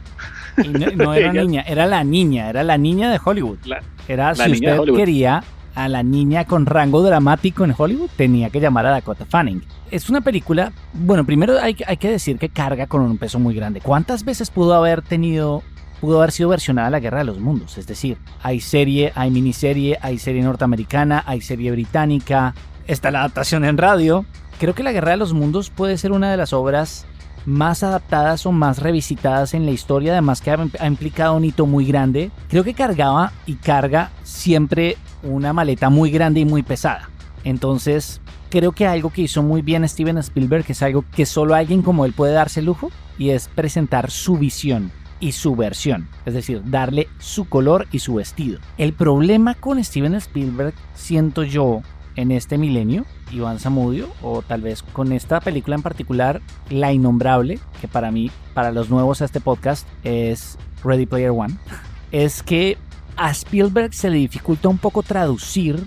no, 0.96 1.14
era 1.14 1.32
niña, 1.32 1.62
era 1.66 1.87
la 1.87 2.04
niña, 2.04 2.48
era 2.50 2.62
la 2.62 2.78
niña 2.78 3.10
de 3.10 3.20
Hollywood. 3.22 3.58
era 4.08 4.34
si 4.34 4.52
usted 4.52 4.78
quería 4.94 5.43
a 5.75 5.88
la 5.88 6.02
niña 6.02 6.46
con 6.46 6.64
rango 6.64 7.02
dramático 7.02 7.64
en 7.64 7.75
Hollywood, 7.76 8.08
tenía 8.16 8.49
que 8.49 8.60
llamar 8.60 8.87
a 8.87 8.90
Dakota 8.90 9.26
Fanning. 9.26 9.62
Es 9.90 10.08
una 10.08 10.22
película, 10.22 10.72
bueno, 10.94 11.25
primero 11.26 11.60
hay, 11.60 11.76
hay 11.87 11.99
que 11.99 12.10
decir 12.10 12.38
que 12.38 12.49
carga 12.49 12.87
con 12.87 13.02
un 13.02 13.19
peso 13.19 13.38
muy 13.38 13.54
grande. 13.54 13.82
¿Cuántas 13.82 14.25
veces 14.25 14.50
pudo 14.50 14.75
haber 14.75 15.02
tenido 15.02 15.62
pudo 16.00 16.19
haber 16.19 16.32
sido 16.32 16.48
versionada 16.48 16.90
la 16.90 17.00
Guerra 17.00 17.19
de 17.19 17.25
los 17.25 17.38
Mundos. 17.38 17.78
Es 17.78 17.87
decir, 17.87 18.19
hay 18.43 18.60
serie, 18.60 19.12
hay 19.14 19.31
miniserie, 19.31 19.98
hay 20.02 20.19
serie 20.19 20.43
norteamericana, 20.43 21.22
hay 21.26 21.40
serie 21.40 21.70
británica, 21.70 22.54
está 22.87 23.10
la 23.10 23.20
adaptación 23.20 23.64
en 23.64 23.78
radio. 23.78 24.25
Creo 24.58 24.75
que 24.75 24.82
la 24.82 24.93
Guerra 24.93 25.12
de 25.12 25.16
los 25.19 25.32
Mundos 25.32 25.70
puede 25.70 25.98
ser 25.98 26.12
una 26.12 26.31
de 26.31 26.37
las 26.37 26.52
obras 26.52 27.06
más 27.44 27.82
adaptadas 27.82 28.44
o 28.44 28.52
más 28.52 28.81
revisitadas 28.81 29.54
en 29.54 29.66
la 29.66 29.72
historia, 29.72 30.12
además 30.12 30.40
que 30.40 30.50
ha 30.50 30.87
implicado 30.87 31.37
un 31.37 31.44
hito 31.44 31.66
muy 31.66 31.87
grande. 31.87 32.31
Creo 32.49 32.64
que 32.64 32.75
cargaba 32.75 33.32
y 33.46 33.54
carga 33.54 34.10
siempre 34.25 34.96
una 35.22 35.52
maleta 35.52 35.88
muy 35.88 36.10
grande 36.10 36.40
y 36.40 36.44
muy 36.44 36.62
pesada. 36.62 37.08
Entonces, 37.44 38.20
creo 38.50 38.72
que 38.72 38.87
algo 38.87 39.10
que 39.10 39.22
hizo 39.22 39.42
muy 39.42 39.62
bien 39.62 39.88
Steven 39.88 40.19
Spielberg 40.19 40.64
es 40.69 40.82
algo 40.82 41.04
que 41.14 41.26
solo 41.26 41.54
alguien 41.54 41.82
como 41.82 42.04
él 42.04 42.12
puede 42.12 42.32
darse 42.32 42.62
lujo 42.62 42.90
y 43.19 43.31
es 43.31 43.49
presentar 43.49 44.10
su 44.10 44.37
visión 44.37 44.90
y 45.20 45.32
su 45.32 45.56
versión, 45.56 46.08
es 46.24 46.34
decir, 46.34 46.62
darle 46.64 47.08
su 47.18 47.48
color 47.48 47.86
y 47.90 48.00
su 48.00 48.14
vestido. 48.14 48.58
El 48.78 48.92
problema 48.92 49.54
con 49.54 49.82
Steven 49.82 50.14
Spielberg, 50.14 50.74
siento 50.94 51.42
yo, 51.42 51.82
en 52.16 52.32
este 52.32 52.58
milenio, 52.58 53.04
Iván 53.30 53.58
Zamudio, 53.58 54.08
o 54.22 54.42
tal 54.42 54.62
vez 54.62 54.82
con 54.82 55.12
esta 55.12 55.40
película 55.40 55.76
en 55.76 55.82
particular, 55.82 56.40
La 56.70 56.92
Innombrable, 56.92 57.58
que 57.80 57.88
para 57.88 58.10
mí, 58.10 58.30
para 58.54 58.72
los 58.72 58.88
nuevos 58.90 59.20
a 59.20 59.26
este 59.26 59.40
podcast, 59.40 59.86
es 60.02 60.58
Ready 60.82 61.06
Player 61.06 61.30
One, 61.30 61.54
es 62.12 62.42
que 62.42 62.78
a 63.16 63.30
Spielberg 63.30 63.94
se 63.94 64.10
le 64.10 64.16
dificulta 64.16 64.68
un 64.68 64.78
poco 64.78 65.02
traducir 65.02 65.82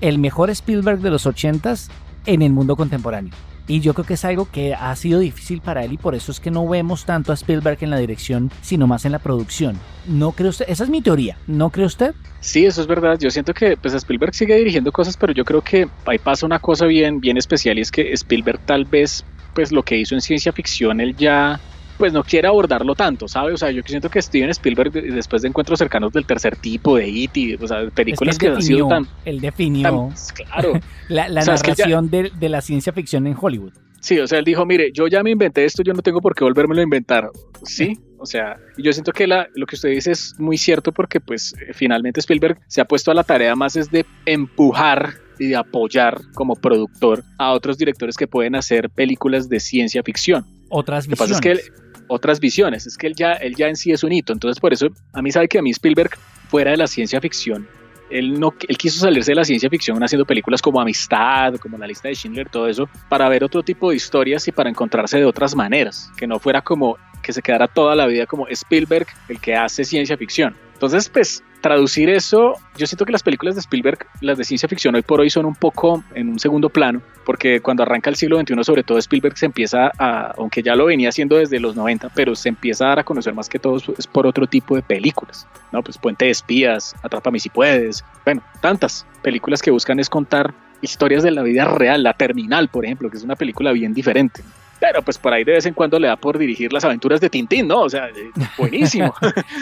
el 0.00 0.18
mejor 0.18 0.50
Spielberg 0.50 1.00
de 1.00 1.10
los 1.10 1.26
80s 1.26 1.88
en 2.26 2.42
el 2.42 2.52
mundo 2.52 2.76
contemporáneo. 2.76 3.32
Y 3.68 3.80
yo 3.80 3.92
creo 3.92 4.06
que 4.06 4.14
es 4.14 4.24
algo 4.24 4.48
que 4.50 4.74
ha 4.74 4.96
sido 4.96 5.20
difícil 5.20 5.60
para 5.60 5.84
él 5.84 5.92
y 5.92 5.98
por 5.98 6.14
eso 6.14 6.32
es 6.32 6.40
que 6.40 6.50
no 6.50 6.66
vemos 6.66 7.04
tanto 7.04 7.32
a 7.32 7.34
Spielberg 7.34 7.78
en 7.82 7.90
la 7.90 7.98
dirección, 7.98 8.50
sino 8.62 8.86
más 8.86 9.04
en 9.04 9.12
la 9.12 9.18
producción. 9.18 9.78
¿No 10.06 10.32
cree 10.32 10.48
usted? 10.48 10.64
Esa 10.68 10.84
es 10.84 10.90
mi 10.90 11.02
teoría. 11.02 11.36
¿No 11.46 11.68
cree 11.68 11.84
usted? 11.84 12.14
Sí, 12.40 12.64
eso 12.64 12.80
es 12.80 12.86
verdad. 12.86 13.18
Yo 13.18 13.30
siento 13.30 13.52
que 13.52 13.76
pues 13.76 13.92
Spielberg 13.92 14.34
sigue 14.34 14.56
dirigiendo 14.56 14.90
cosas, 14.90 15.18
pero 15.18 15.34
yo 15.34 15.44
creo 15.44 15.60
que 15.60 15.86
ahí 16.06 16.18
pasa 16.18 16.46
una 16.46 16.58
cosa 16.58 16.86
bien, 16.86 17.20
bien 17.20 17.36
especial 17.36 17.78
y 17.78 17.82
es 17.82 17.90
que 17.90 18.10
Spielberg 18.14 18.58
tal 18.64 18.86
vez 18.86 19.22
pues 19.54 19.70
lo 19.70 19.82
que 19.82 19.98
hizo 19.98 20.14
en 20.14 20.20
ciencia 20.20 20.52
ficción 20.52 21.00
él 21.00 21.14
ya 21.16 21.60
pues 21.98 22.12
no 22.12 22.22
quiere 22.22 22.48
abordarlo 22.48 22.94
tanto, 22.94 23.28
¿sabes? 23.28 23.54
O 23.54 23.56
sea, 23.56 23.70
yo 23.70 23.82
siento 23.84 24.08
que 24.08 24.22
Steven 24.22 24.50
Spielberg, 24.50 24.92
después 24.92 25.42
de 25.42 25.48
encuentros 25.48 25.78
cercanos 25.78 26.12
del 26.12 26.24
tercer 26.24 26.56
tipo, 26.56 26.96
de 26.96 27.08
E.T., 27.08 27.58
o 27.60 27.66
sea, 27.66 27.90
películas 27.90 28.38
que, 28.38 28.48
han 28.48 28.62
sido 28.62 28.88
tan... 28.88 29.06
Él 29.24 29.40
definió 29.40 30.10
claro. 30.34 30.72
la, 31.08 31.28
narración 31.28 32.08
de, 32.08 32.30
de 32.38 32.48
la 32.48 32.60
ciencia 32.60 32.92
ficción 32.92 33.26
en 33.26 33.36
Hollywood. 33.38 33.72
Sí, 34.00 34.18
o 34.18 34.26
sea, 34.26 34.38
él 34.38 34.44
dijo, 34.44 34.64
mire, 34.64 34.92
yo 34.92 35.08
ya 35.08 35.22
me 35.22 35.30
inventé 35.30 35.64
esto, 35.64 35.82
yo 35.82 35.92
no 35.92 36.02
tengo 36.02 36.20
por 36.20 36.34
qué 36.34 36.44
volvérmelo 36.44 36.80
a 36.80 36.84
inventar. 36.84 37.30
Sí, 37.64 37.98
o 38.18 38.26
sea, 38.26 38.56
yo 38.76 38.92
siento 38.92 39.12
que 39.12 39.26
la, 39.26 39.48
lo 39.54 39.66
que 39.66 39.74
usted 39.74 39.90
dice 39.90 40.12
es 40.12 40.34
muy 40.38 40.56
cierto 40.56 40.92
porque 40.92 41.20
pues 41.20 41.54
finalmente 41.72 42.20
Spielberg 42.20 42.58
se 42.68 42.80
ha 42.80 42.84
puesto 42.84 43.10
a 43.10 43.14
la 43.14 43.24
tarea 43.24 43.56
más 43.56 43.76
es 43.76 43.90
de 43.90 44.06
empujar 44.24 45.14
y 45.38 45.48
de 45.48 45.56
apoyar 45.56 46.20
como 46.34 46.54
productor 46.54 47.24
a 47.38 47.52
otros 47.52 47.78
directores 47.78 48.16
que 48.16 48.26
pueden 48.26 48.54
hacer 48.54 48.90
películas 48.90 49.48
de 49.48 49.60
ciencia 49.60 50.02
ficción. 50.02 50.44
Otras 50.68 51.06
visiones. 51.06 51.30
Lo 51.30 51.40
que 51.40 51.50
pasa 51.50 51.62
es 51.62 51.72
que 51.72 51.87
otras 52.08 52.40
visiones. 52.40 52.86
Es 52.86 52.96
que 52.96 53.06
él 53.06 53.14
ya, 53.14 53.32
él 53.32 53.54
ya 53.54 53.68
en 53.68 53.76
sí 53.76 53.92
es 53.92 54.02
un 54.02 54.12
hito. 54.12 54.32
Entonces, 54.32 54.60
por 54.60 54.72
eso, 54.72 54.88
a 55.12 55.22
mí 55.22 55.30
sabe 55.30 55.48
que 55.48 55.58
a 55.58 55.62
mí 55.62 55.70
Spielberg, 55.70 56.10
fuera 56.48 56.70
de 56.70 56.76
la 56.76 56.86
ciencia 56.86 57.20
ficción, 57.20 57.68
él, 58.10 58.40
no, 58.40 58.54
él 58.66 58.78
quiso 58.78 59.00
salirse 59.00 59.32
de 59.32 59.36
la 59.36 59.44
ciencia 59.44 59.68
ficción 59.68 60.02
haciendo 60.02 60.24
películas 60.24 60.62
como 60.62 60.80
Amistad, 60.80 61.56
como 61.56 61.76
La 61.76 61.86
lista 61.86 62.08
de 62.08 62.14
Schindler, 62.14 62.48
todo 62.48 62.66
eso, 62.66 62.88
para 63.08 63.28
ver 63.28 63.44
otro 63.44 63.62
tipo 63.62 63.90
de 63.90 63.96
historias 63.96 64.48
y 64.48 64.52
para 64.52 64.70
encontrarse 64.70 65.18
de 65.18 65.24
otras 65.24 65.54
maneras, 65.54 66.10
que 66.16 66.26
no 66.26 66.38
fuera 66.38 66.62
como 66.62 66.96
que 67.22 67.32
se 67.32 67.42
quedara 67.42 67.68
toda 67.68 67.94
la 67.94 68.06
vida 68.06 68.26
como 68.26 68.48
Spielberg, 68.48 69.06
el 69.28 69.40
que 69.40 69.54
hace 69.54 69.84
ciencia 69.84 70.16
ficción. 70.16 70.56
Entonces, 70.74 71.08
pues 71.08 71.42
traducir 71.60 72.08
eso, 72.08 72.54
yo 72.76 72.86
siento 72.86 73.04
que 73.04 73.12
las 73.12 73.22
películas 73.22 73.54
de 73.54 73.60
Spielberg, 73.60 74.06
las 74.20 74.38
de 74.38 74.44
ciencia 74.44 74.68
ficción 74.68 74.94
hoy 74.94 75.02
por 75.02 75.20
hoy 75.20 75.30
son 75.30 75.46
un 75.46 75.54
poco 75.54 76.04
en 76.14 76.28
un 76.28 76.38
segundo 76.38 76.68
plano, 76.68 77.02
porque 77.24 77.60
cuando 77.60 77.82
arranca 77.82 78.10
el 78.10 78.16
siglo 78.16 78.38
XXI, 78.38 78.64
sobre 78.64 78.82
todo 78.82 78.98
Spielberg 78.98 79.36
se 79.36 79.46
empieza 79.46 79.90
a, 79.98 80.32
aunque 80.36 80.62
ya 80.62 80.74
lo 80.74 80.86
venía 80.86 81.08
haciendo 81.08 81.36
desde 81.36 81.60
los 81.60 81.76
90, 81.76 82.10
pero 82.14 82.34
se 82.34 82.48
empieza 82.48 82.86
a 82.86 82.88
dar 82.88 82.98
a 83.00 83.04
conocer 83.04 83.34
más 83.34 83.48
que 83.48 83.58
todo 83.58 83.76
es 83.96 84.06
por 84.06 84.26
otro 84.26 84.46
tipo 84.46 84.76
de 84.76 84.82
películas, 84.82 85.46
¿no? 85.72 85.82
Pues 85.82 85.98
Puente 85.98 86.26
de 86.26 86.30
Espías, 86.30 86.94
Atrápame 87.02 87.38
si 87.40 87.48
puedes, 87.48 88.04
bueno, 88.24 88.42
tantas 88.60 89.06
películas 89.22 89.62
que 89.62 89.70
buscan 89.70 89.98
es 89.98 90.08
contar 90.08 90.54
historias 90.80 91.22
de 91.22 91.30
la 91.30 91.42
vida 91.42 91.64
real, 91.64 92.02
La 92.02 92.14
Terminal, 92.14 92.68
por 92.68 92.84
ejemplo, 92.84 93.10
que 93.10 93.16
es 93.16 93.24
una 93.24 93.36
película 93.36 93.72
bien 93.72 93.94
diferente. 93.94 94.42
Pero 94.80 95.02
pues 95.02 95.18
por 95.18 95.32
ahí 95.32 95.44
de 95.44 95.52
vez 95.52 95.66
en 95.66 95.74
cuando 95.74 95.98
le 95.98 96.08
da 96.08 96.16
por 96.16 96.38
dirigir 96.38 96.72
las 96.72 96.84
aventuras 96.84 97.20
de 97.20 97.30
Tintín, 97.30 97.66
¿no? 97.68 97.82
O 97.82 97.88
sea, 97.88 98.08
eh, 98.08 98.30
buenísimo. 98.58 99.14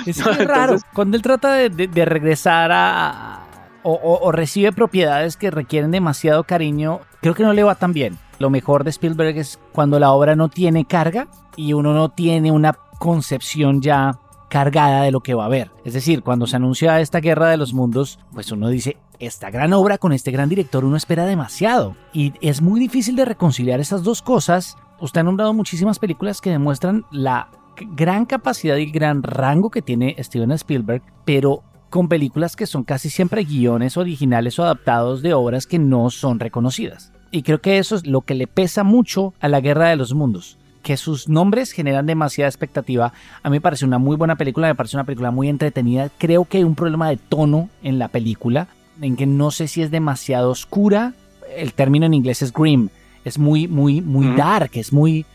es 0.04 0.25
raro. 0.46 0.76
Cuando 0.94 1.16
él 1.16 1.23
trata 1.23 1.54
de, 1.54 2.04
regresar 2.04 2.70
a... 2.73 3.42
O, 3.88 4.32
recibe 4.32 4.73
propiedades 4.73 5.37
que 5.37 5.49
requieren 5.52 5.92
demasiado 5.92 6.42
cariño, 6.42 7.02
creo 7.20 7.35
que 7.35 7.44
no 7.44 7.52
le 7.52 7.62
va 7.62 7.76
tan 7.76 7.92
bien. 7.92 8.18
Lo 8.40 8.50
mejor 8.50 8.82
de 8.82 8.90
Spielberg 8.90 9.38
es 9.38 9.61
cuando 9.70 10.00
la 10.00 10.11
obra 10.11 10.35
no 10.35 10.49
tiene 10.49 10.87
carga 10.87 11.28
y 11.54 11.73
uno 11.73 11.94
no 11.94 12.08
tiene 12.08 12.50
una 12.50 12.73
concepción 12.99 13.80
ya 13.80 14.18
cargada 14.49 15.02
de 15.02 15.12
lo 15.12 15.20
que 15.20 15.35
va 15.35 15.44
a 15.44 15.46
haber. 15.46 15.70
Es 15.85 15.94
decir, 15.94 16.23
cuando 16.23 16.49
se 16.49 16.56
anuncia 16.56 17.00
esta 17.00 17.20
guerra 17.20 17.49
de 17.49 17.56
los 17.56 17.75
mundos, 17.75 18.18
pues 18.32 18.50
uno 18.50 18.68
dice, 18.68 18.96
esta 19.18 19.50
gran 19.50 19.73
obra 19.73 19.99
con 19.99 20.12
este 20.12 20.30
gran 20.30 20.49
director 20.49 20.85
uno 20.85 20.96
espera 20.96 21.25
demasiado. 21.25 21.96
Y 22.12 22.32
es 22.40 22.62
muy 22.62 22.80
difícil 22.80 23.16
de 23.16 23.25
reconciliar 23.25 23.80
esas 23.80 24.02
dos 24.02 24.23
cosas. 24.23 24.76
Usted 25.00 25.20
ha 25.20 25.24
nombrado 25.24 25.52
muchísimas 25.52 25.98
películas 25.98 26.40
que 26.40 26.50
demuestran 26.50 27.04
la 27.10 27.48
gran 27.94 28.24
capacidad 28.24 28.76
y 28.76 28.84
el 28.84 28.92
gran 28.92 29.22
rango 29.22 29.70
que 29.70 29.82
tiene 29.82 30.16
Steven 30.18 30.52
Spielberg, 30.52 31.02
pero 31.24 31.62
con 31.90 32.08
películas 32.08 32.56
que 32.56 32.66
son 32.66 32.84
casi 32.84 33.10
siempre 33.10 33.44
guiones 33.44 33.96
originales 33.96 34.58
o 34.58 34.64
adaptados 34.64 35.22
de 35.22 35.34
obras 35.34 35.66
que 35.66 35.78
no 35.78 36.10
son 36.10 36.40
reconocidas. 36.40 37.12
Y 37.30 37.42
creo 37.42 37.60
que 37.60 37.78
eso 37.78 37.96
es 37.96 38.06
lo 38.06 38.22
que 38.22 38.34
le 38.34 38.46
pesa 38.46 38.84
mucho 38.84 39.34
a 39.40 39.48
la 39.48 39.60
Guerra 39.60 39.88
de 39.88 39.96
los 39.96 40.14
Mundos 40.14 40.58
que 40.86 40.96
sus 40.96 41.28
nombres 41.28 41.72
generan 41.72 42.06
demasiada 42.06 42.48
expectativa. 42.48 43.12
A 43.42 43.50
mí 43.50 43.56
me 43.56 43.60
parece 43.60 43.84
una 43.84 43.98
muy 43.98 44.14
buena 44.14 44.36
película, 44.36 44.68
me 44.68 44.76
parece 44.76 44.96
una 44.96 45.02
película 45.02 45.32
muy 45.32 45.48
entretenida. 45.48 46.10
Creo 46.16 46.44
que 46.44 46.58
hay 46.58 46.64
un 46.64 46.76
problema 46.76 47.10
de 47.10 47.16
tono 47.16 47.70
en 47.82 47.98
la 47.98 48.06
película, 48.06 48.68
en 49.00 49.16
que 49.16 49.26
no 49.26 49.50
sé 49.50 49.66
si 49.66 49.82
es 49.82 49.90
demasiado 49.90 50.48
oscura. 50.48 51.14
El 51.56 51.72
término 51.72 52.06
en 52.06 52.14
inglés 52.14 52.40
es 52.40 52.52
grim, 52.52 52.90
es 53.26 53.38
muy, 53.40 53.66
muy, 53.66 54.00
muy 54.00 54.37
dark, 54.37 54.71
es 54.75 54.92
muy... 54.92 55.26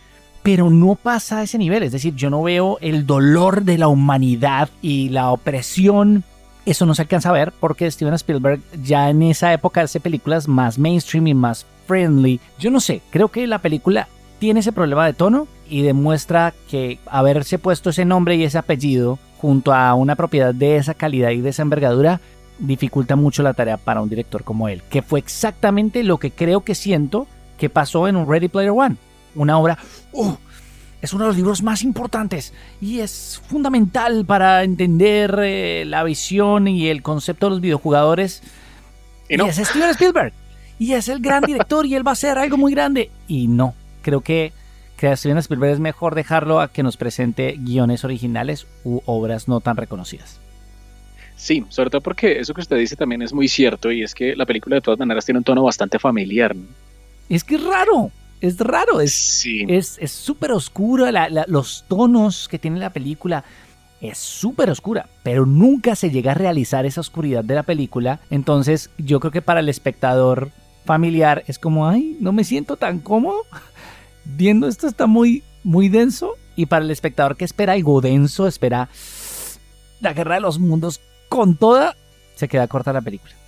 Pero 0.44 0.70
no 0.70 0.96
pasa 0.96 1.40
a 1.40 1.44
ese 1.44 1.58
nivel, 1.58 1.84
es 1.84 1.92
decir, 1.92 2.16
yo 2.16 2.30
no 2.30 2.42
veo 2.42 2.78
el 2.82 3.06
dolor 3.06 3.64
de 3.64 3.78
la 3.78 3.90
humanidad 3.90 4.70
y 4.82 5.10
la 5.10 5.30
opresión. 5.30 6.24
Eso 6.66 6.86
no 6.86 6.96
se 6.96 7.02
alcanza 7.04 7.30
a 7.30 7.34
ver 7.34 7.52
porque 7.60 7.92
Steven 7.92 8.14
Spielberg 8.14 8.62
ya 8.82 9.10
en 9.10 9.22
esa 9.24 9.54
época 9.54 9.82
hace 9.82 10.00
películas 10.00 10.48
más 10.48 10.80
mainstream 10.80 11.28
y 11.28 11.34
más 11.34 11.66
friendly. 11.86 12.40
Yo 12.58 12.72
no 12.72 12.80
sé, 12.80 13.02
creo 13.12 13.28
que 13.28 13.46
la 13.46 13.60
película 13.60 14.08
tiene 14.40 14.62
ese 14.62 14.72
problema 14.72 15.06
de 15.06 15.14
tono 15.14 15.48
y 15.70 15.82
demuestra 15.82 16.54
que 16.70 16.98
haberse 17.06 17.60
puesto 17.60 17.90
ese 17.90 18.06
nombre 18.06 18.36
y 18.38 18.44
ese 18.44 18.58
apellido 18.58 19.20
junto 19.38 19.74
a 19.74 19.94
una 19.96 20.16
propiedad 20.16 20.56
de 20.56 20.78
esa 20.78 20.94
calidad 20.94 21.32
y 21.32 21.42
de 21.42 21.50
esa 21.50 21.62
envergadura 21.62 22.22
dificulta 22.58 23.16
mucho 23.16 23.44
la 23.44 23.54
tarea 23.54 23.78
para 23.78 24.02
un 24.02 24.10
director 24.10 24.44
como 24.44 24.70
él, 24.70 24.82
que 24.90 25.02
fue 25.02 25.20
exactamente 25.20 26.04
lo 26.04 26.18
que 26.18 26.32
creo 26.32 26.62
que 26.62 26.74
siento 26.74 27.28
que 27.62 27.70
pasó 27.70 28.08
en 28.08 28.16
un 28.16 28.28
Ready 28.28 28.48
Player 28.48 28.72
One, 28.72 28.96
una 29.36 29.60
obra, 29.60 29.78
uh, 30.14 30.34
es 31.00 31.14
uno 31.14 31.26
de 31.26 31.28
los 31.28 31.38
libros 31.38 31.62
más 31.62 31.84
importantes 31.84 32.56
y 32.82 33.02
es 33.02 33.40
fundamental 33.50 34.26
para 34.26 34.64
entender 34.64 35.40
eh, 35.44 35.84
la 35.86 36.04
visión 36.04 36.68
y 36.68 36.88
el 36.88 37.04
concepto 37.04 37.46
de 37.46 37.50
los 37.52 37.62
videojugadores. 37.62 38.42
Y, 39.30 39.40
y 39.40 39.48
es 39.48 39.58
Steven 39.58 39.92
Spielberg. 39.92 40.34
Y 40.80 40.94
es 40.94 41.08
el 41.08 41.20
gran 41.20 41.44
director 41.44 41.86
y 41.86 41.94
él 41.94 42.06
va 42.06 42.10
a 42.10 42.14
hacer 42.14 42.40
algo 42.40 42.58
muy 42.58 42.74
grande. 42.74 43.12
Y 43.28 43.48
no, 43.48 43.76
creo 44.02 44.22
que, 44.22 44.54
que 44.98 45.16
Steven 45.16 45.38
Spielberg 45.38 45.74
es 45.74 45.80
mejor 45.80 46.16
dejarlo 46.16 46.62
a 46.62 46.72
que 46.72 46.82
nos 46.82 46.98
presente 46.98 47.58
guiones 47.60 48.04
originales 48.04 48.66
u 48.84 49.02
obras 49.06 49.48
no 49.48 49.60
tan 49.60 49.78
reconocidas. 49.78 50.40
Sí, 51.36 51.64
sobre 51.70 51.92
todo 51.92 52.02
porque 52.02 52.40
eso 52.40 52.56
que 52.56 52.62
usted 52.62 52.78
dice 52.78 52.96
también 52.96 53.22
es 53.22 53.34
muy 53.34 53.48
cierto 53.48 53.92
y 53.92 54.02
es 54.02 54.16
que 54.16 54.36
la 54.36 54.48
película 54.48 54.78
de 54.78 54.82
todas 54.82 54.98
maneras 54.98 55.26
tiene 55.26 55.38
un 55.38 55.44
tono 55.44 55.62
bastante 55.62 56.00
familiar. 56.00 56.56
Es 57.32 57.44
que 57.44 57.56
es 57.56 57.64
raro, 57.64 58.12
es 58.42 58.58
raro, 58.58 59.00
es 59.00 59.46
súper 60.06 60.52
oscura, 60.52 61.30
los 61.48 61.86
tonos 61.88 62.48
que 62.50 62.60
tiene 62.60 62.80
la 62.80 62.90
película 62.90 63.46
es 64.02 64.18
súper 64.18 64.70
oscura, 64.70 65.08
pero 65.24 65.46
nunca 65.46 65.96
se 65.96 66.10
llega 66.10 66.32
a 66.32 66.36
realizar 66.36 66.86
esa 66.86 67.00
oscuridad 67.02 67.44
de 67.44 67.56
la 67.56 67.64
película, 67.64 68.20
entonces 68.30 68.90
yo 68.98 69.20
creo 69.20 69.32
que 69.32 69.42
para 69.42 69.62
el 69.62 69.70
espectador 69.70 70.52
familiar 70.84 71.44
es 71.48 71.58
como, 71.58 71.88
ay, 71.88 72.18
no 72.20 72.34
me 72.34 72.44
siento 72.44 72.76
tan 72.76 73.00
cómodo, 73.00 73.44
viendo 74.26 74.68
esto 74.68 74.88
está 74.88 75.08
muy, 75.08 75.44
muy 75.64 75.88
denso. 75.88 76.36
Y 76.58 76.66
para 76.66 76.84
el 76.84 76.92
espectador 76.92 77.38
que 77.38 77.46
espera 77.46 77.74
algo 77.74 78.02
denso, 78.02 78.46
espera 78.46 78.90
la 80.02 80.12
guerra 80.12 80.36
de 80.36 80.42
los 80.42 80.60
mundos 80.60 81.00
con 81.30 81.56
toda, 81.56 81.96
se 82.36 82.50
queda 82.50 82.68
corta 82.68 82.92
la 82.92 83.02
película. 83.02 83.41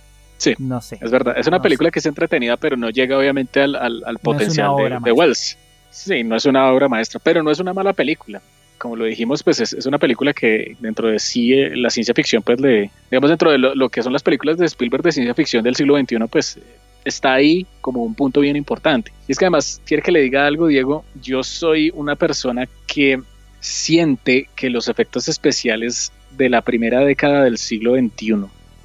Sí, 0.44 0.54
no 0.58 0.80
sé. 0.82 0.98
Es 1.00 1.10
verdad. 1.10 1.38
Es 1.38 1.46
una 1.46 1.62
película 1.62 1.90
que 1.90 2.00
es 2.00 2.06
entretenida, 2.06 2.58
pero 2.58 2.76
no 2.76 2.90
llega 2.90 3.18
obviamente 3.18 3.62
al, 3.62 3.76
al, 3.76 4.18
potencial 4.18 4.72
de, 5.02 5.12
Wells. 5.12 5.56
Sí, 5.90 6.22
no 6.22 6.36
es 6.36 6.44
una 6.44 6.70
obra 6.70 6.86
maestra, 6.86 7.18
pero 7.22 7.42
no 7.42 7.50
es 7.50 7.60
una 7.60 7.72
mala 7.72 7.94
película. 7.94 8.42
Como 8.76 8.96
lo 8.96 9.06
dijimos, 9.06 9.42
pues 9.42 9.60
es, 9.60 9.72
es 9.72 9.86
una 9.86 9.98
película 9.98 10.34
que 10.34 10.76
dentro 10.80 11.08
de 11.08 11.18
sí, 11.18 11.54
eh, 11.54 11.74
la 11.74 11.88
ciencia 11.88 12.12
ficción, 12.12 12.42
pues 12.42 12.60
le, 12.60 12.90
digamos, 13.10 13.30
dentro 13.30 13.50
de 13.50 13.56
lo, 13.56 13.74
lo, 13.74 13.88
que 13.88 14.02
son 14.02 14.12
las 14.12 14.22
películas 14.22 14.58
de 14.58 14.66
Spielberg 14.66 15.02
de 15.02 15.12
ciencia 15.12 15.32
ficción 15.32 15.64
del 15.64 15.76
siglo 15.76 15.96
XXI, 15.98 16.18
pues 16.30 16.58
está 17.06 17.32
ahí 17.32 17.66
como 17.80 18.02
un 18.02 18.14
punto 18.14 18.40
bien 18.40 18.56
importante. 18.56 19.12
Y 19.26 19.32
es 19.32 19.38
que 19.38 19.46
además, 19.46 19.80
quiere 19.86 20.02
que 20.02 20.12
le 20.12 20.20
diga 20.20 20.46
algo, 20.46 20.66
Diego, 20.66 21.06
yo 21.22 21.42
soy 21.42 21.90
una 21.94 22.16
persona 22.16 22.68
que 22.86 23.22
siente 23.60 24.48
que 24.54 24.68
los 24.68 24.88
efectos 24.88 25.28
especiales 25.28 26.12
de 26.36 26.50
la 26.50 26.60
primera 26.60 27.00
década 27.00 27.44
del 27.44 27.56
siglo 27.56 27.94
XXI, 27.94 28.44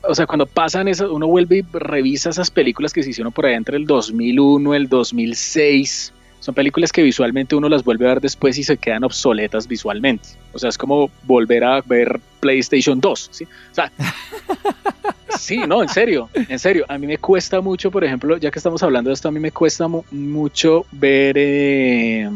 o 0.10 0.16
sea, 0.16 0.26
cuando 0.26 0.48
pasan 0.48 0.88
eso, 0.88 1.14
uno 1.14 1.28
vuelve 1.28 1.60
y 1.60 1.66
revisa 1.72 2.32
esas 2.32 2.50
películas 2.50 2.92
que 2.92 3.04
se 3.04 3.12
hicieron 3.12 3.32
por 3.32 3.46
ahí 3.46 3.54
entre 3.54 3.78
el 3.78 3.86
2001, 3.86 4.74
el 4.74 4.90
2006, 4.90 6.14
son 6.40 6.56
películas 6.56 6.92
que 6.92 7.04
visualmente 7.04 7.56
uno 7.56 7.70
las 7.70 7.84
vuelve 7.84 8.06
a 8.06 8.10
ver 8.10 8.22
después 8.22 8.58
y 8.58 8.64
se 8.64 8.78
quedan 8.78 9.04
obsoletas 9.04 9.68
visualmente. 9.68 10.30
O 10.52 10.58
sea, 10.58 10.70
es 10.70 10.80
como 10.80 11.12
volver 11.24 11.64
a 11.64 11.82
ver 11.82 12.20
PlayStation 12.40 13.00
2, 13.00 13.30
¿sí? 13.32 13.44
O 13.44 13.76
sea, 13.76 13.92
sí, 15.38 15.60
no, 15.68 15.84
en 15.84 15.90
serio, 15.90 16.28
en 16.34 16.58
serio. 16.58 16.86
A 16.88 16.98
mí 16.98 17.06
me 17.06 17.20
cuesta 17.20 17.62
mucho, 17.62 17.92
por 17.92 18.04
ejemplo, 18.04 18.38
ya 18.38 18.50
que 18.50 18.58
estamos 18.58 18.82
hablando 18.82 19.12
de 19.12 19.14
esto, 19.14 19.28
a 19.28 19.32
mí 19.32 19.40
me 19.40 19.52
cuesta 19.52 19.88
mucho 20.10 20.88
ver, 20.92 21.36
eh, 21.38 22.28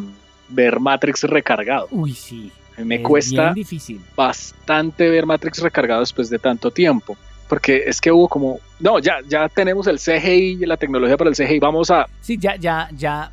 ver 0.49 0.79
Matrix 0.79 1.23
recargado. 1.23 1.87
Uy, 1.89 2.13
sí. 2.13 2.51
me 2.77 3.01
cuesta 3.01 3.55
bastante 4.15 5.09
ver 5.09 5.25
Matrix 5.25 5.57
recargado 5.59 6.01
después 6.01 6.29
de 6.29 6.37
tanto 6.37 6.69
tiempo 6.69 7.17
porque 7.53 7.83
es 7.85 8.01
que 8.01 8.11
hubo 8.11 8.27
como, 8.27 8.59
no, 8.79 8.97
ya, 8.97 9.17
ya 9.27 9.47
tenemos 9.47 9.85
el 9.85 9.99
CGI, 9.99 10.65
la 10.65 10.75
tecnología 10.75 11.15
para 11.17 11.29
el 11.29 11.35
CGI, 11.35 11.59
vamos 11.59 11.91
a... 11.91 12.07
Sí, 12.19 12.35
ya, 12.39 12.55
ya, 12.55 12.89
ya, 12.97 13.31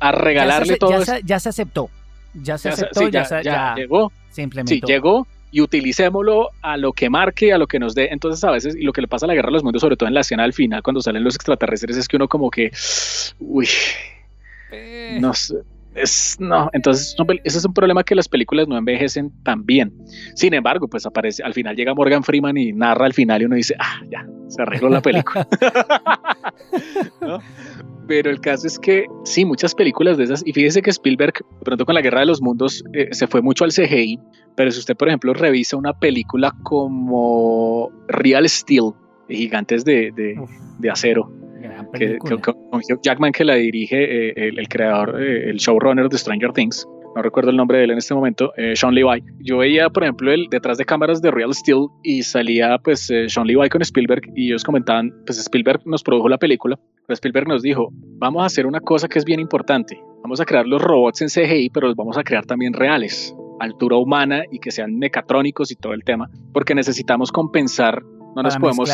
a 0.00 0.10
regalarle 0.10 0.76
todo. 0.76 0.90
Ya 0.90 1.04
se, 1.04 1.20
ya 1.22 1.38
se, 1.38 1.48
aceptó. 1.50 1.88
Ya 2.34 2.58
se 2.58 2.70
aceptó, 2.70 3.08
ya, 3.08 3.42
ya, 3.42 3.76
llegó. 3.76 4.10
Se 4.32 4.42
implementó. 4.42 4.74
Sí, 4.74 4.92
llegó 4.92 5.24
y 5.52 5.60
utilicémoslo 5.60 6.48
a 6.62 6.76
lo 6.76 6.92
que 6.92 7.08
marque, 7.08 7.52
a 7.52 7.58
lo 7.58 7.68
que 7.68 7.78
nos 7.78 7.94
dé. 7.94 8.08
Entonces, 8.10 8.42
a 8.42 8.50
veces, 8.50 8.74
y 8.74 8.82
lo 8.82 8.92
que 8.92 9.02
le 9.02 9.06
pasa 9.06 9.26
a 9.26 9.28
la 9.28 9.34
guerra 9.34 9.50
de 9.50 9.52
los 9.52 9.62
mundos, 9.62 9.82
sobre 9.82 9.96
todo 9.96 10.08
en 10.08 10.14
la 10.14 10.22
escena 10.22 10.42
al 10.42 10.52
final, 10.52 10.82
cuando 10.82 11.00
salen 11.00 11.22
los 11.22 11.36
extraterrestres, 11.36 11.96
es 11.96 12.08
que 12.08 12.16
uno 12.16 12.26
como 12.26 12.50
que, 12.50 12.72
uy, 13.38 13.68
eh. 14.72 15.16
no 15.20 15.32
sé. 15.32 15.58
Es, 15.94 16.36
no, 16.38 16.70
entonces 16.72 17.16
ese 17.44 17.58
es 17.58 17.64
un 17.64 17.74
problema 17.74 18.04
que 18.04 18.14
las 18.14 18.28
películas 18.28 18.68
no 18.68 18.76
envejecen 18.76 19.32
tan 19.42 19.66
bien. 19.66 19.92
Sin 20.34 20.54
embargo, 20.54 20.88
pues 20.88 21.04
aparece, 21.04 21.42
al 21.42 21.52
final 21.52 21.74
llega 21.74 21.94
Morgan 21.94 22.22
Freeman 22.22 22.56
y 22.56 22.72
narra 22.72 23.06
al 23.06 23.12
final 23.12 23.42
y 23.42 23.44
uno 23.46 23.56
dice, 23.56 23.74
ah, 23.78 24.00
ya, 24.08 24.26
se 24.48 24.62
arregló 24.62 24.88
la 24.88 25.02
película. 25.02 25.48
¿No? 27.20 27.40
pero 28.10 28.28
el 28.28 28.40
caso 28.40 28.66
es 28.66 28.76
que 28.76 29.06
sí, 29.22 29.44
muchas 29.44 29.72
películas 29.72 30.18
de 30.18 30.24
esas, 30.24 30.42
y 30.44 30.52
fíjese 30.52 30.82
que 30.82 30.90
Spielberg, 30.90 31.44
pronto 31.64 31.86
con 31.86 31.94
la 31.94 32.00
Guerra 32.00 32.18
de 32.18 32.26
los 32.26 32.42
Mundos, 32.42 32.82
eh, 32.92 33.06
se 33.12 33.28
fue 33.28 33.40
mucho 33.40 33.62
al 33.62 33.70
CGI, 33.70 34.18
pero 34.56 34.72
si 34.72 34.80
usted, 34.80 34.96
por 34.96 35.06
ejemplo, 35.06 35.32
revisa 35.32 35.76
una 35.76 35.92
película 35.92 36.52
como 36.64 37.88
Real 38.08 38.48
Steel, 38.48 38.94
Gigantes 39.28 39.84
de, 39.84 40.10
de, 40.80 40.90
Acero, 40.90 41.30
que, 41.92 42.18
con 42.18 42.80
Jackman 43.02 43.32
que 43.32 43.44
la 43.44 43.54
dirige, 43.54 44.28
eh, 44.28 44.52
el, 44.56 44.68
creador, 44.68 45.20
eh, 45.22 45.50
el 45.50 45.56
showrunner 45.56 46.08
de 46.08 46.18
Stranger 46.18 46.52
Things, 46.52 46.86
no 47.14 47.22
recuerdo 47.22 47.50
el 47.50 47.56
nombre 47.56 47.78
de 47.78 47.84
él 47.84 47.90
en 47.90 47.98
este 47.98 48.14
momento, 48.14 48.52
eh, 48.56 48.76
Sean 48.76 48.94
Levi. 48.94 49.22
Yo 49.40 49.58
veía, 49.58 49.90
por 49.90 50.04
ejemplo, 50.04 50.32
el 50.32 50.46
detrás 50.48 50.78
de 50.78 50.84
cámaras 50.84 51.20
de 51.20 51.30
Real 51.30 51.52
Steel 51.52 51.88
y 52.02 52.22
salía 52.22 52.78
pues 52.78 53.10
eh, 53.10 53.28
Sean 53.28 53.46
Levi 53.46 53.68
con 53.68 53.82
Spielberg 53.82 54.22
y 54.36 54.48
ellos 54.48 54.64
comentaban, 54.64 55.12
pues 55.26 55.38
Spielberg 55.38 55.80
nos 55.86 56.02
produjo 56.02 56.28
la 56.28 56.38
película, 56.38 56.78
pero 57.06 57.14
Spielberg 57.14 57.48
nos 57.48 57.62
dijo, 57.62 57.88
vamos 57.92 58.42
a 58.42 58.46
hacer 58.46 58.66
una 58.66 58.80
cosa 58.80 59.08
que 59.08 59.18
es 59.18 59.24
bien 59.24 59.40
importante, 59.40 60.00
vamos 60.22 60.40
a 60.40 60.44
crear 60.44 60.66
los 60.66 60.80
robots 60.80 61.22
en 61.22 61.28
CGI, 61.28 61.70
pero 61.70 61.88
los 61.88 61.96
vamos 61.96 62.16
a 62.16 62.22
crear 62.22 62.46
también 62.46 62.72
reales, 62.72 63.34
altura 63.58 63.96
humana 63.96 64.44
y 64.50 64.60
que 64.60 64.70
sean 64.70 64.96
mecatrónicos 64.96 65.72
y 65.72 65.76
todo 65.76 65.94
el 65.94 66.04
tema, 66.04 66.30
porque 66.52 66.74
necesitamos 66.74 67.32
compensar, 67.32 68.02
no 68.36 68.42
nos 68.42 68.56
podemos... 68.56 68.88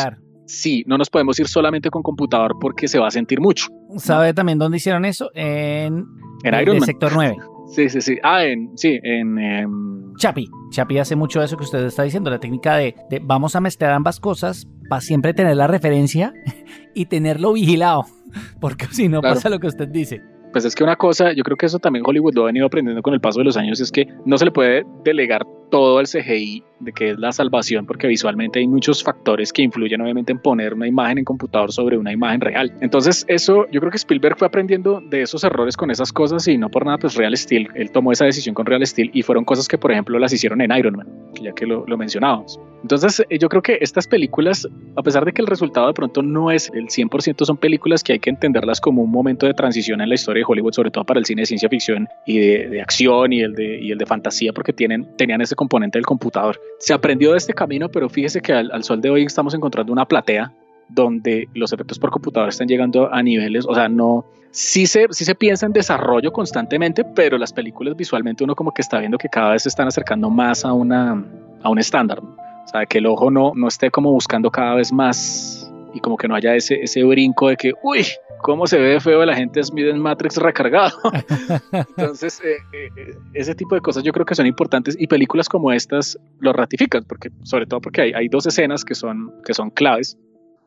Sí, 0.47 0.83
no 0.87 0.97
nos 0.97 1.09
podemos 1.09 1.39
ir 1.39 1.47
solamente 1.47 1.89
con 1.89 2.01
computador 2.01 2.55
porque 2.59 2.87
se 2.87 2.97
va 2.99 3.07
a 3.07 3.11
sentir 3.11 3.39
mucho. 3.41 3.67
¿Sabe 3.97 4.33
también 4.33 4.57
dónde 4.57 4.77
hicieron 4.77 5.05
eso? 5.05 5.29
En, 5.35 6.05
en 6.43 6.61
Iron 6.61 6.77
Man. 6.77 6.85
Sector 6.85 7.11
9. 7.13 7.35
Sí, 7.67 7.89
sí, 7.89 8.01
sí. 8.01 8.17
Ah, 8.23 8.45
en, 8.45 8.71
sí, 8.77 8.97
en... 9.03 9.37
Em, 9.37 10.13
Chapi. 10.15 10.47
Chapi 10.71 10.97
hace 10.97 11.15
mucho 11.15 11.43
eso 11.43 11.57
que 11.57 11.65
usted 11.65 11.85
está 11.85 12.03
diciendo, 12.03 12.29
la 12.29 12.39
técnica 12.39 12.77
de, 12.77 12.95
de 13.09 13.19
vamos 13.21 13.55
a 13.55 13.61
mezclar 13.61 13.91
ambas 13.91 14.19
cosas 14.19 14.67
para 14.89 15.01
siempre 15.01 15.33
tener 15.33 15.57
la 15.57 15.67
referencia 15.67 16.33
y 16.95 17.05
tenerlo 17.05 17.53
vigilado, 17.53 18.05
porque 18.61 18.87
si 18.87 19.09
no 19.09 19.21
pasa 19.21 19.49
lo 19.49 19.59
que 19.59 19.67
usted 19.67 19.89
dice. 19.89 20.21
Pues 20.53 20.63
es 20.63 20.75
que 20.75 20.83
una 20.83 20.95
cosa, 20.95 21.33
yo 21.33 21.43
creo 21.43 21.57
que 21.57 21.65
eso 21.65 21.77
también 21.77 22.03
Hollywood 22.07 22.33
lo 22.33 22.43
ha 22.43 22.45
venido 22.45 22.65
aprendiendo 22.65 23.01
con 23.01 23.13
el 23.13 23.19
paso 23.19 23.39
de 23.39 23.45
los 23.45 23.57
años, 23.57 23.81
es 23.81 23.91
que 23.91 24.07
no 24.25 24.37
se 24.37 24.45
le 24.45 24.51
puede 24.51 24.85
delegar 25.03 25.45
todo 25.69 25.99
el 25.99 26.07
CGI 26.07 26.63
de 26.79 26.91
que 26.93 27.11
es 27.11 27.19
la 27.19 27.31
salvación, 27.31 27.85
porque 27.85 28.07
visualmente 28.07 28.59
hay 28.59 28.67
muchos 28.67 29.03
factores 29.03 29.51
que 29.51 29.63
influyen 29.63 30.01
obviamente 30.01 30.31
en 30.31 30.39
poner 30.39 30.73
una 30.73 30.87
imagen 30.87 31.17
en 31.19 31.25
computador 31.25 31.71
sobre 31.71 31.97
una 31.97 32.11
imagen 32.11 32.41
real. 32.41 32.73
Entonces 32.81 33.25
eso, 33.27 33.65
yo 33.71 33.79
creo 33.79 33.91
que 33.91 33.97
Spielberg 33.97 34.37
fue 34.37 34.47
aprendiendo 34.47 35.01
de 35.01 35.23
esos 35.23 35.43
errores 35.43 35.75
con 35.75 35.91
esas 35.91 36.13
cosas 36.13 36.47
y 36.47 36.57
no 36.57 36.69
por 36.69 36.85
nada 36.85 36.97
pues 36.97 37.15
Real 37.15 37.35
Steel, 37.35 37.69
él 37.75 37.91
tomó 37.91 38.11
esa 38.11 38.25
decisión 38.25 38.53
con 38.53 38.65
Real 38.65 38.85
Steel 38.85 39.09
y 39.13 39.23
fueron 39.23 39.45
cosas 39.45 39.67
que 39.67 39.77
por 39.77 39.91
ejemplo 39.91 40.19
las 40.19 40.33
hicieron 40.33 40.61
en 40.61 40.71
Iron 40.71 40.95
Man. 40.95 41.07
ya 41.41 41.53
que 41.53 41.65
lo, 41.65 41.85
lo 41.87 41.97
mencionábamos. 41.97 42.59
Entonces, 42.83 43.25
eh, 43.29 43.39
yo 43.39 43.49
creo 43.49 43.61
que 43.61 43.77
estas 43.81 44.07
películas, 44.07 44.67
a 44.95 45.03
pesar 45.03 45.25
de 45.25 45.33
que 45.33 45.41
el 45.41 45.47
resultado 45.47 45.87
de 45.87 45.93
pronto 45.93 46.21
no 46.21 46.51
es 46.51 46.71
el 46.73 46.85
100%, 46.85 47.43
son 47.45 47.57
películas 47.57 48.03
que 48.03 48.13
hay 48.13 48.19
que 48.19 48.29
entenderlas 48.29 48.79
como 48.79 49.01
un 49.01 49.11
momento 49.11 49.45
de 49.45 49.53
transición 49.53 49.99
en 50.01 50.09
la 50.09 50.15
historia 50.15 50.41
de 50.41 50.45
Hollywood, 50.47 50.73
sobre 50.73 50.91
todo 50.91 51.03
para 51.03 51.19
el 51.19 51.25
cine 51.25 51.41
de 51.41 51.47
ciencia 51.47 51.69
ficción 51.69 52.07
y 52.25 52.39
de, 52.39 52.81
acción 52.81 53.33
y 53.33 53.41
el 53.41 53.53
de, 53.53 53.81
y 53.81 53.91
el 53.91 53.97
de 53.97 54.05
fantasía, 54.05 54.53
porque 54.53 54.73
tienen, 54.73 55.07
tenían 55.17 55.41
ese 55.41 55.55
componente 55.57 55.97
del 55.97 56.05
computador. 56.05 56.57
Se 56.79 56.93
aprendió 56.93 57.33
de 57.33 57.39
este 57.39 57.53
camino, 57.53 57.89
pero 57.89 58.07
fíjese 58.07 58.39
que 58.39 58.53
al, 58.53 58.83
sol 58.85 59.01
de 59.01 59.09
hoy 59.09 59.23
estamos 59.23 59.53
encontrando 59.53 59.91
una 59.91 60.05
platea 60.05 60.53
donde 60.87 61.49
los 61.53 61.73
efectos 61.73 61.99
por 61.99 62.11
computador 62.11 62.47
están 62.47 62.69
llegando 62.69 63.13
a 63.13 63.21
niveles, 63.21 63.65
o 63.67 63.75
sea, 63.75 63.89
no, 63.89 64.25
sí 64.51 64.87
se, 64.87 65.07
sí 65.09 65.25
se 65.25 65.35
piensa 65.35 65.65
en 65.65 65.73
desarrollo 65.73 66.31
constantemente, 66.31 67.03
pero 67.03 67.37
las 67.37 67.51
películas 67.51 67.97
visualmente 67.97 68.45
uno 68.45 68.55
como 68.55 68.73
que 68.73 68.81
está 68.81 68.99
viendo 68.99 69.17
que 69.17 69.27
cada 69.27 69.51
vez 69.51 69.63
se 69.63 69.69
están 69.69 69.89
acercando 69.89 70.29
más 70.29 70.63
a, 70.63 70.71
una, 70.71 71.25
a 71.61 71.69
un 71.69 71.79
estándar. 71.79 72.19
O 72.19 72.69
sea, 72.69 72.85
que 72.85 72.99
el 72.99 73.05
ojo 73.05 73.29
no, 73.31 73.51
no 73.55 73.67
esté 73.67 73.91
como 73.91 74.11
buscando 74.11 74.49
cada 74.49 74.75
vez 74.75 74.93
más 74.93 75.66
y 75.97 75.99
como 75.99 76.15
que 76.15 76.27
no 76.27 76.35
haya 76.35 76.55
ese, 76.55 76.75
ese 76.81 77.03
brinco 77.03 77.49
de 77.49 77.57
que, 77.57 77.73
uy, 77.81 78.05
cómo 78.41 78.67
se 78.67 78.77
ve 78.77 78.99
feo 78.99 79.25
la 79.25 79.35
gente 79.35 79.63
Smith 79.63 79.87
en 79.87 79.99
Matrix 79.99 80.37
recargado. 80.37 80.95
Entonces, 81.97 82.39
eh, 82.45 82.57
eh, 82.71 83.15
ese 83.33 83.55
tipo 83.55 83.73
de 83.73 83.81
cosas 83.81 84.03
yo 84.03 84.13
creo 84.13 84.25
que 84.25 84.35
son 84.35 84.45
importantes 84.45 84.95
y 84.99 85.07
películas 85.07 85.49
como 85.49 85.73
estas 85.73 86.19
lo 86.39 86.53
ratifican, 86.53 87.03
porque 87.05 87.31
sobre 87.43 87.65
todo 87.65 87.81
porque 87.81 88.01
hay, 88.01 88.13
hay 88.13 88.27
dos 88.27 88.45
escenas 88.45 88.85
que 88.85 88.93
son, 88.93 89.33
que 89.43 89.53
son 89.53 89.71
claves. 89.71 90.17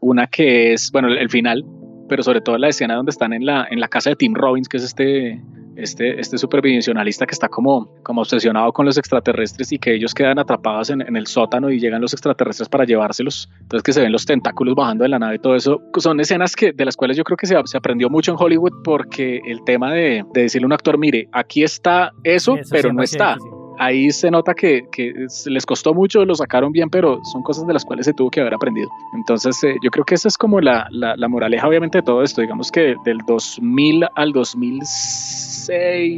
Una 0.00 0.26
que 0.26 0.72
es, 0.72 0.90
bueno, 0.90 1.08
el 1.08 1.30
final, 1.30 1.64
pero 2.08 2.22
sobre 2.22 2.40
todo 2.40 2.58
la 2.58 2.68
escena 2.68 2.96
donde 2.96 3.10
están 3.10 3.32
en 3.32 3.46
la, 3.46 3.68
en 3.70 3.78
la 3.78 3.86
casa 3.86 4.10
de 4.10 4.16
Tim 4.16 4.34
Robbins, 4.34 4.68
que 4.68 4.78
es 4.78 4.82
este 4.82 5.40
este, 5.76 6.20
este 6.20 6.38
supervisionalista 6.38 7.26
que 7.26 7.32
está 7.32 7.48
como, 7.48 7.92
como 8.02 8.20
obsesionado 8.20 8.72
con 8.72 8.86
los 8.86 8.98
extraterrestres 8.98 9.72
y 9.72 9.78
que 9.78 9.94
ellos 9.94 10.14
quedan 10.14 10.38
atrapados 10.38 10.90
en, 10.90 11.00
el 11.16 11.26
sótano 11.26 11.70
y 11.70 11.78
llegan 11.78 12.00
los 12.00 12.12
extraterrestres 12.12 12.68
para 12.68 12.84
llevárselos. 12.84 13.48
Entonces 13.60 13.82
que 13.82 13.92
se 13.92 14.00
ven 14.00 14.12
los 14.12 14.26
tentáculos 14.26 14.74
bajando 14.74 15.04
de 15.04 15.08
la 15.08 15.18
nave 15.18 15.36
y 15.36 15.38
todo 15.38 15.54
eso. 15.56 15.80
Son 15.98 16.20
escenas 16.20 16.54
que, 16.54 16.72
de 16.72 16.84
las 16.84 16.96
cuales 16.96 17.16
yo 17.16 17.24
creo 17.24 17.36
que 17.36 17.46
se, 17.46 17.56
se 17.64 17.76
aprendió 17.76 18.08
mucho 18.10 18.32
en 18.32 18.36
Hollywood 18.38 18.82
porque 18.84 19.40
el 19.46 19.64
tema 19.64 19.92
de, 19.92 20.24
de 20.32 20.42
decirle 20.42 20.64
a 20.64 20.68
un 20.68 20.72
actor, 20.72 20.98
mire, 20.98 21.28
aquí 21.32 21.62
está 21.62 22.12
eso, 22.24 22.56
pero 22.70 22.92
no 22.92 23.02
está 23.02 23.36
ahí 23.80 24.10
se 24.10 24.30
nota 24.30 24.52
que, 24.54 24.82
que, 24.92 25.26
les 25.46 25.66
costó 25.66 25.94
mucho, 25.94 26.24
lo 26.26 26.34
sacaron 26.34 26.70
bien, 26.70 26.90
pero 26.90 27.18
son 27.32 27.42
cosas 27.42 27.66
de 27.66 27.72
las 27.72 27.84
cuales 27.84 28.04
se 28.04 28.12
tuvo 28.12 28.30
que 28.30 28.40
haber 28.40 28.52
aprendido. 28.52 28.90
Entonces, 29.14 29.64
eh, 29.64 29.74
yo 29.82 29.90
creo 29.90 30.04
que 30.04 30.14
esa 30.16 30.28
es 30.28 30.36
como 30.36 30.60
la, 30.60 30.86
la, 30.90 31.16
la, 31.16 31.28
moraleja, 31.28 31.66
obviamente, 31.66 31.98
de 31.98 32.02
todo 32.02 32.22
esto. 32.22 32.42
Digamos 32.42 32.70
que 32.70 32.94
del 33.04 33.18
2000 33.26 34.06
al 34.14 34.32
2006, 34.32 35.49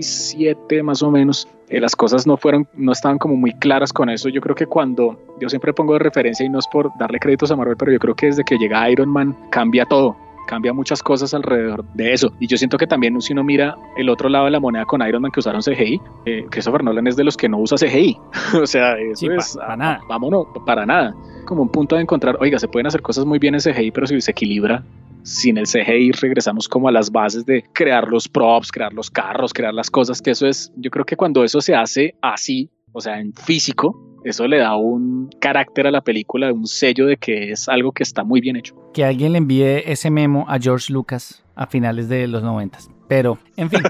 7 0.01 0.83
más 0.83 1.03
o 1.03 1.11
menos, 1.11 1.49
eh, 1.69 1.81
las 1.81 1.97
cosas 1.97 2.27
no 2.27 2.37
fueron, 2.37 2.67
no 2.75 2.93
estaban 2.93 3.19
como 3.19 3.37
muy 3.37 3.53
claras 3.53 3.93
con 3.93 4.11
eso. 4.11 4.29
Yo 4.29 4.41
creo 4.41 4.55
que 4.55 4.67
cuando, 4.67 5.19
yo 5.41 5.49
siempre 5.49 5.73
pongo 5.73 5.95
de 5.95 6.01
referencia 6.01 6.45
y 6.45 6.49
no 6.49 6.59
es 6.59 6.67
por 6.69 6.91
darle 6.99 7.19
créditos 7.19 7.51
a 7.51 7.57
Marvel, 7.57 7.77
pero 7.77 7.93
yo 7.93 7.99
creo 7.99 8.15
que 8.15 8.27
desde 8.27 8.45
que 8.45 8.59
llega 8.59 8.89
Iron 8.91 9.09
Man 9.09 9.37
cambia 9.51 9.85
todo 9.87 10.17
cambia 10.47 10.73
muchas 10.73 11.03
cosas 11.03 11.35
alrededor 11.35 11.85
de 11.95 12.13
eso. 12.13 12.33
Y 12.41 12.47
yo 12.47 12.57
siento 12.57 12.77
que 12.77 12.87
también 12.87 13.21
si 13.21 13.33
uno 13.33 13.45
mira 13.45 13.77
el 13.97 14.09
otro 14.09 14.29
lado 14.29 14.47
de 14.47 14.51
la 14.51 14.61
moneda 14.61 14.85
con 14.85 15.07
Iron 15.07 15.23
Man 15.23 15.31
que 15.31 15.41
usaron 15.41 15.63
CGI, 15.63 16.01
eh, 16.27 16.47
Christopher 16.51 16.85
Nolan 16.85 17.07
es 17.07 17.17
de 17.17 17.25
los 17.25 17.37
que 17.37 17.49
no 17.49 17.59
usa 17.59 17.79
CGI. 17.79 18.19
o 18.63 18.67
sea, 18.67 18.99
eso 18.99 19.31
es... 19.33 19.57
para 19.57 19.77
nada. 19.77 20.01
Vámonos, 20.09 20.47
para 20.67 20.87
nada. 20.87 21.15
Como 21.47 21.63
un 21.63 21.69
punto 21.69 21.97
de 21.97 22.03
encontrar, 22.03 22.37
oiga, 22.41 22.59
se 22.59 22.69
pueden 22.69 22.87
hacer 22.87 23.03
cosas 23.03 23.25
muy 23.25 23.39
bien 23.39 23.55
en 23.55 23.61
CGI, 23.61 23.91
pero 23.91 24.07
si 24.07 24.21
se 24.21 24.31
equilibra 24.31 24.83
sin 25.23 25.59
el 25.59 25.67
CGI 25.67 26.13
regresamos 26.13 26.69
como 26.69 26.89
a 26.89 26.93
las 26.93 27.11
bases 27.11 27.45
de 27.47 27.65
crear 27.73 28.09
los 28.09 28.29
props, 28.29 28.71
crear 28.71 28.93
los 28.93 29.11
carros, 29.11 29.53
crear 29.53 29.75
las 29.75 29.91
cosas, 29.91 30.21
que 30.21 30.31
eso 30.33 30.47
es, 30.47 30.73
yo 30.77 30.91
creo 30.91 31.05
que 31.05 31.17
cuando 31.17 31.45
eso 31.45 31.61
se 31.61 31.75
hace 31.75 32.15
así, 32.21 32.71
o 32.93 33.01
sea, 33.01 33.21
en 33.21 33.33
físico, 33.33 34.21
eso 34.25 34.47
le 34.47 34.59
da 34.59 34.77
un 34.77 35.31
carácter 35.41 35.87
a 35.87 35.91
la 35.91 36.01
película, 36.01 36.53
un 36.53 36.67
sello 36.67 37.07
de 37.07 37.17
que 37.17 37.51
es 37.51 37.69
algo 37.69 37.93
que 37.93 38.03
está 38.03 38.23
muy 38.25 38.41
bien 38.41 38.57
hecho. 38.57 38.75
Que 38.93 39.05
alguien 39.05 39.33
le 39.33 39.39
envíe 39.39 39.83
ese 39.91 40.11
memo 40.11 40.45
a 40.49 40.59
George 40.59 40.93
Lucas 40.93 41.43
a 41.55 41.67
finales 41.67 42.09
de 42.09 42.27
los 42.29 42.43
noventas. 42.43 42.91
Pero, 43.09 43.39
en 43.57 43.69
fin, 43.69 43.83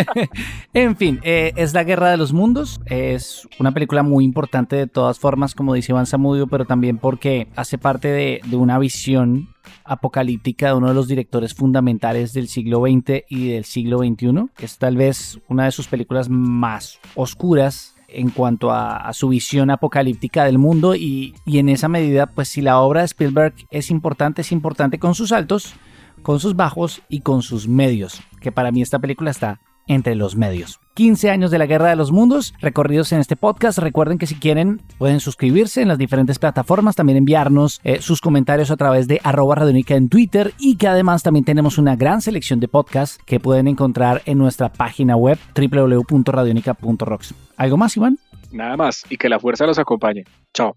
en 0.74 0.96
fin, 0.96 1.20
eh, 1.22 1.52
es 1.56 1.72
la 1.72 1.84
Guerra 1.84 2.10
de 2.10 2.16
los 2.16 2.32
Mundos, 2.32 2.80
es 2.86 3.46
una 3.58 3.72
película 3.72 4.02
muy 4.02 4.24
importante 4.24 4.76
de 4.76 4.86
todas 4.86 5.18
formas, 5.18 5.54
como 5.54 5.74
dice 5.74 5.92
Iván 5.92 6.06
Samudio, 6.06 6.46
pero 6.46 6.64
también 6.64 6.98
porque 6.98 7.48
hace 7.54 7.78
parte 7.78 8.08
de, 8.08 8.40
de 8.44 8.56
una 8.56 8.78
visión 8.78 9.48
apocalíptica 9.84 10.68
de 10.68 10.74
uno 10.74 10.88
de 10.88 10.94
los 10.94 11.08
directores 11.08 11.54
fundamentales 11.54 12.32
del 12.32 12.48
siglo 12.48 12.80
XX 12.80 13.24
y 13.28 13.50
del 13.50 13.64
siglo 13.64 13.98
XXI. 13.98 14.46
Es 14.58 14.78
tal 14.78 14.96
vez 14.96 15.38
una 15.48 15.64
de 15.64 15.72
sus 15.72 15.86
películas 15.88 16.28
más 16.28 16.98
oscuras 17.14 17.94
en 18.12 18.30
cuanto 18.30 18.72
a, 18.72 19.12
su 19.12 19.28
visión 19.28 19.70
apocalíptica 19.70 20.44
del 20.44 20.58
mundo 20.58 20.94
y, 20.94 21.34
y, 21.46 21.58
en 21.58 21.68
esa 21.68 21.88
medida 21.88 22.26
pues 22.26 22.48
si 22.48 22.60
la 22.60 22.80
obra 22.80 23.00
de 23.00 23.06
Spielberg 23.06 23.54
es 23.70 23.90
importante 23.90 24.42
es 24.42 24.52
importante 24.52 24.98
con 24.98 25.14
sus 25.14 25.30
altos 25.32 25.74
con 26.22 26.40
sus 26.40 26.56
bajos 26.56 27.02
y 27.08 27.20
con 27.20 27.42
sus 27.42 27.68
medios 27.68 28.22
que 28.40 28.50
para 28.50 28.72
mí 28.72 28.82
esta 28.82 28.98
película 28.98 29.30
está 29.30 29.60
entre 29.86 30.14
los 30.14 30.36
medios. 30.36 30.78
15 30.94 31.30
años 31.30 31.50
de 31.50 31.58
la 31.58 31.66
Guerra 31.66 31.88
de 31.88 31.96
los 31.96 32.12
Mundos, 32.12 32.54
recorridos 32.60 33.12
en 33.12 33.18
este 33.18 33.34
podcast. 33.34 33.78
Recuerden 33.78 34.18
que 34.18 34.26
si 34.26 34.36
quieren 34.36 34.80
pueden 34.98 35.18
suscribirse 35.18 35.82
en 35.82 35.88
las 35.88 35.98
diferentes 35.98 36.38
plataformas, 36.38 36.94
también 36.94 37.18
enviarnos 37.18 37.80
eh, 37.82 38.00
sus 38.00 38.20
comentarios 38.20 38.70
a 38.70 38.76
través 38.76 39.08
de 39.08 39.20
arroba 39.24 39.56
radionica 39.56 39.96
en 39.96 40.08
Twitter 40.08 40.52
y 40.58 40.76
que 40.76 40.86
además 40.86 41.22
también 41.22 41.44
tenemos 41.44 41.76
una 41.78 41.96
gran 41.96 42.20
selección 42.20 42.60
de 42.60 42.68
podcasts 42.68 43.18
que 43.24 43.40
pueden 43.40 43.66
encontrar 43.66 44.22
en 44.26 44.38
nuestra 44.38 44.72
página 44.72 45.16
web 45.16 45.38
www.radionica.rocks. 45.56 47.34
¿Algo 47.56 47.76
más, 47.76 47.96
Iván? 47.96 48.18
Nada 48.52 48.76
más 48.76 49.04
y 49.10 49.16
que 49.16 49.28
la 49.28 49.40
fuerza 49.40 49.66
los 49.66 49.78
acompañe. 49.78 50.24
Chao. 50.52 50.76